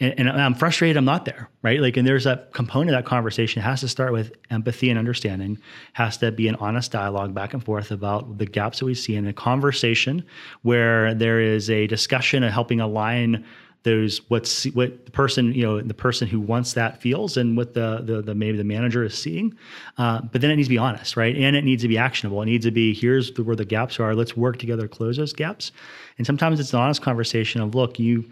[0.00, 1.80] and, and, I'm frustrated I'm not there, right?
[1.80, 5.58] Like, and there's that component of that conversation has to start with empathy and understanding,
[5.92, 9.14] has to be an honest dialogue back and forth about the gaps that we see
[9.14, 10.24] in a conversation
[10.62, 13.44] where there is a discussion of helping align
[13.82, 17.72] those what's what the person you know the person who wants that feels and what
[17.72, 19.56] the the, the maybe the manager is seeing.
[19.96, 21.34] Uh, but then it needs to be honest right?
[21.34, 22.42] And it needs to be actionable.
[22.42, 24.14] It needs to be here's the, where the gaps are.
[24.14, 25.72] Let's work together to close those gaps
[26.18, 28.24] and sometimes it's an honest conversation of look you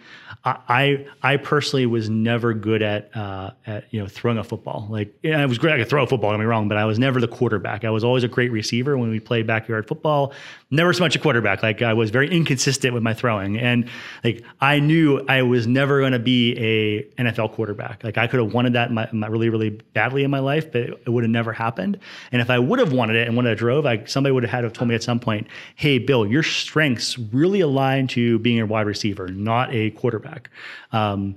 [0.44, 4.86] i i personally was never good at uh, at you know throwing a football.
[4.90, 7.20] Like i was great i could throw a football don't wrong but i was never
[7.20, 7.84] the quarterback.
[7.84, 10.32] I was always a great receiver when we played backyard football.
[10.70, 11.62] Never so much a quarterback.
[11.62, 13.58] Like i was very inconsistent with my throwing.
[13.58, 13.88] And
[14.22, 18.04] like i knew i was never going to be a nfl quarterback.
[18.04, 20.82] Like i could have wanted that my, my really really badly in my life but
[20.82, 21.98] it, it would have never happened.
[22.32, 24.52] And if i would have wanted it and wanted to drove like somebody would have
[24.52, 28.10] had to have told me at some point hey bill your strengths really align aligned
[28.10, 30.50] to being a wide receiver, not a quarterback.
[30.92, 31.36] Um,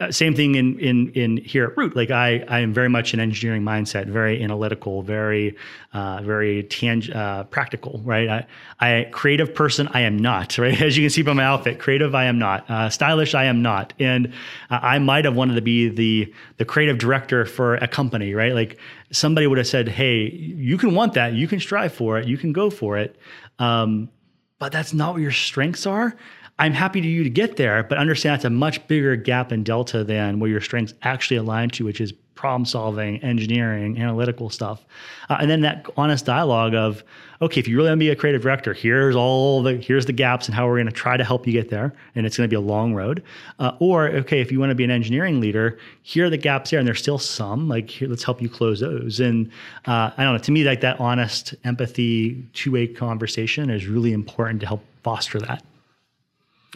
[0.00, 1.96] uh, same thing in in in here at Root.
[1.96, 5.56] Like I I am very much an engineering mindset, very analytical, very
[5.92, 8.00] uh, very tang- uh, practical.
[8.04, 8.28] Right.
[8.28, 8.46] I
[8.78, 9.88] I creative person.
[9.92, 10.56] I am not.
[10.58, 10.80] Right.
[10.80, 12.14] As you can see by my outfit, creative.
[12.14, 12.70] I am not.
[12.70, 13.34] Uh, stylish.
[13.34, 13.92] I am not.
[13.98, 14.32] And
[14.70, 18.34] I might have wanted to be the the creative director for a company.
[18.34, 18.54] Right.
[18.54, 18.78] Like
[19.10, 21.32] somebody would have said, Hey, you can want that.
[21.32, 22.28] You can strive for it.
[22.28, 23.16] You can go for it.
[23.58, 24.10] Um,
[24.58, 26.16] but that's not what your strengths are.
[26.58, 29.64] I'm happy to you to get there, but understand it's a much bigger gap and
[29.64, 34.84] delta than where your strengths actually align to, which is problem solving, engineering, analytical stuff.
[35.28, 37.02] Uh, and then that honest dialogue of,
[37.42, 40.12] okay, if you really want to be a creative director, here's all the here's the
[40.12, 42.48] gaps and how we're going to try to help you get there, and it's going
[42.48, 43.24] to be a long road.
[43.58, 46.70] Uh, or okay, if you want to be an engineering leader, here are the gaps
[46.70, 47.68] there, and there's still some.
[47.68, 49.18] Like here, let's help you close those.
[49.18, 49.50] And
[49.86, 50.38] uh, I don't know.
[50.38, 55.40] To me, like that honest empathy, two way conversation is really important to help foster
[55.40, 55.64] that.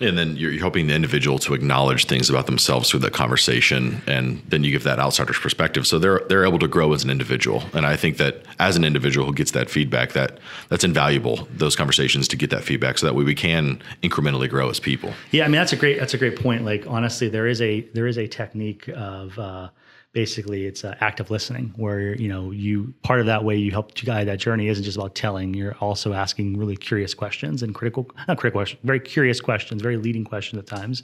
[0.02, 4.42] And then you're, hoping the individual to acknowledge things about themselves through that conversation, and
[4.48, 7.64] then you give that outsider's perspective, so they're they're able to grow as an individual.
[7.72, 10.38] And I think that as an individual who gets that feedback, that
[10.68, 11.48] that's invaluable.
[11.50, 15.12] Those conversations to get that feedback, so that way we can incrementally grow as people.
[15.30, 16.64] Yeah, I mean that's a great that's a great point.
[16.64, 19.68] Like honestly, there is a there is a technique of uh,
[20.12, 23.94] basically it's uh, active listening where you know you part of that way you help
[23.94, 27.74] to guide that journey isn't just about telling you're also asking really curious questions and
[27.74, 31.02] critical not critical questions very curious questions very leading questions at times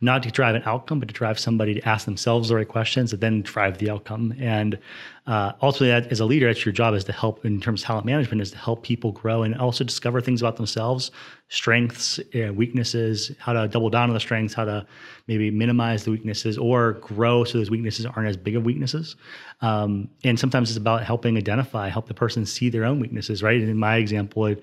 [0.00, 3.12] not to drive an outcome, but to drive somebody to ask themselves the right questions
[3.12, 4.34] and then drive the outcome.
[4.38, 4.78] And
[5.26, 7.86] uh, ultimately, that, as a leader, that's your job is to help in terms of
[7.86, 11.10] talent management is to help people grow and also discover things about themselves,
[11.48, 14.86] strengths, uh, weaknesses, how to double down on the strengths, how to
[15.26, 19.16] maybe minimize the weaknesses or grow so those weaknesses aren't as big of weaknesses.
[19.62, 23.60] Um, and sometimes it's about helping identify, help the person see their own weaknesses, right?
[23.60, 24.54] And in my example,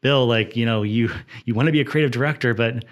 [0.00, 1.10] Bill, like, you know, you
[1.44, 2.84] you want to be a creative director, but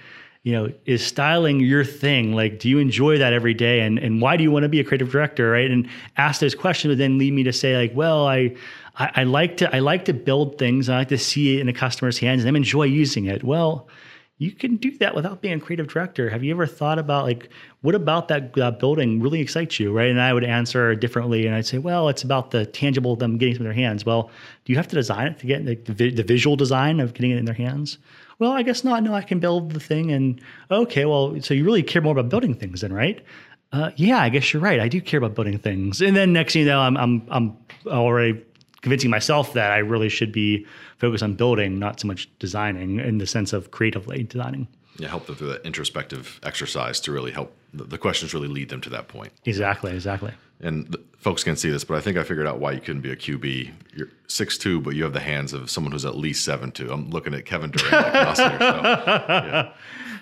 [0.45, 2.35] you know, is styling your thing?
[2.35, 3.81] Like, do you enjoy that every day?
[3.81, 5.51] And and why do you want to be a creative director?
[5.51, 5.71] Right.
[5.71, 5.89] And
[6.19, 8.55] ask those questions would then lead me to say, like, well, I,
[8.97, 10.89] I, I like to I like to build things.
[10.89, 13.43] I like to see it in the customer's hands and them enjoy using it.
[13.43, 13.89] Well,
[14.37, 16.29] you can do that without being a creative director.
[16.29, 17.49] Have you ever thought about like
[17.81, 20.11] what about that, that building really excites you, right?
[20.11, 23.55] And I would answer differently, and I'd say, well, it's about the tangible them getting
[23.55, 24.05] it in their hands.
[24.05, 24.31] Well,
[24.65, 27.39] do you have to design it to get the, the visual design of getting it
[27.39, 27.97] in their hands?
[28.39, 29.03] Well, I guess not.
[29.03, 30.11] No, I can build the thing.
[30.11, 33.25] And okay, well, so you really care more about building things then, right?
[33.73, 34.81] Uh, yeah, I guess you're right.
[34.81, 36.01] I do care about building things.
[36.01, 37.57] And then next thing you know, I'm, I'm, I'm
[37.87, 38.41] already
[38.83, 40.67] convincing myself that I really should be
[40.99, 44.69] focused on building, not so much designing in the sense of creatively designing.
[44.97, 48.81] Yeah, help them through that introspective exercise to really help the questions really lead them
[48.83, 49.33] to that point.
[49.45, 52.73] Exactly, exactly and the, folks can see this, but I think I figured out why
[52.73, 53.73] you couldn't be a QB.
[53.95, 56.91] You're six two, but you have the hands of someone who's at least seven two.
[56.91, 58.59] I'm looking at Kevin Durant across here.
[58.59, 59.73] So, yeah.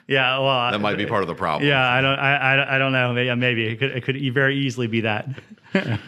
[0.09, 1.69] yeah, well, that might be part of the problem.
[1.69, 3.13] Yeah, I don't, I, I don't know.
[3.13, 5.29] Maybe, maybe it could, it could very easily be that.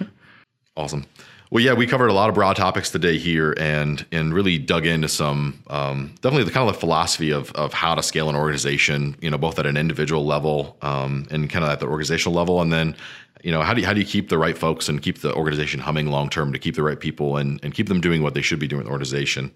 [0.76, 1.06] awesome.
[1.54, 4.86] Well, yeah, we covered a lot of broad topics today here, and and really dug
[4.86, 8.34] into some um, definitely the kind of the philosophy of of how to scale an
[8.34, 9.14] organization.
[9.20, 12.60] You know, both at an individual level um, and kind of at the organizational level,
[12.60, 12.96] and then
[13.44, 15.32] you know how do you, how do you keep the right folks and keep the
[15.32, 18.34] organization humming long term to keep the right people and and keep them doing what
[18.34, 19.52] they should be doing in the organization.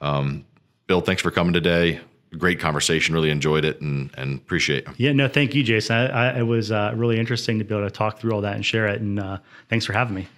[0.00, 0.44] Um,
[0.86, 2.00] Bill, thanks for coming today
[2.38, 3.12] great conversation.
[3.12, 4.90] Really enjoyed it and, and appreciate it.
[4.98, 5.96] Yeah, no, thank you, Jason.
[5.96, 8.54] I, I, it was uh, really interesting to be able to talk through all that
[8.54, 9.00] and share it.
[9.00, 9.38] And uh,
[9.68, 10.28] thanks for having me.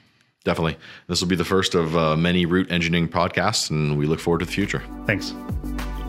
[0.45, 0.77] Definitely.
[1.07, 4.41] This will be the first of uh, many Root engineering podcasts, and we look forward
[4.41, 4.83] to the future.
[5.07, 5.35] Thanks.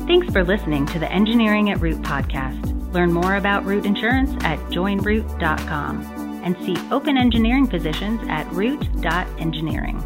[0.08, 2.94] Thanks for listening to the Engineering at Root podcast.
[2.94, 10.04] Learn more about Root Insurance at joinroot.com and see open engineering positions at root.engineering.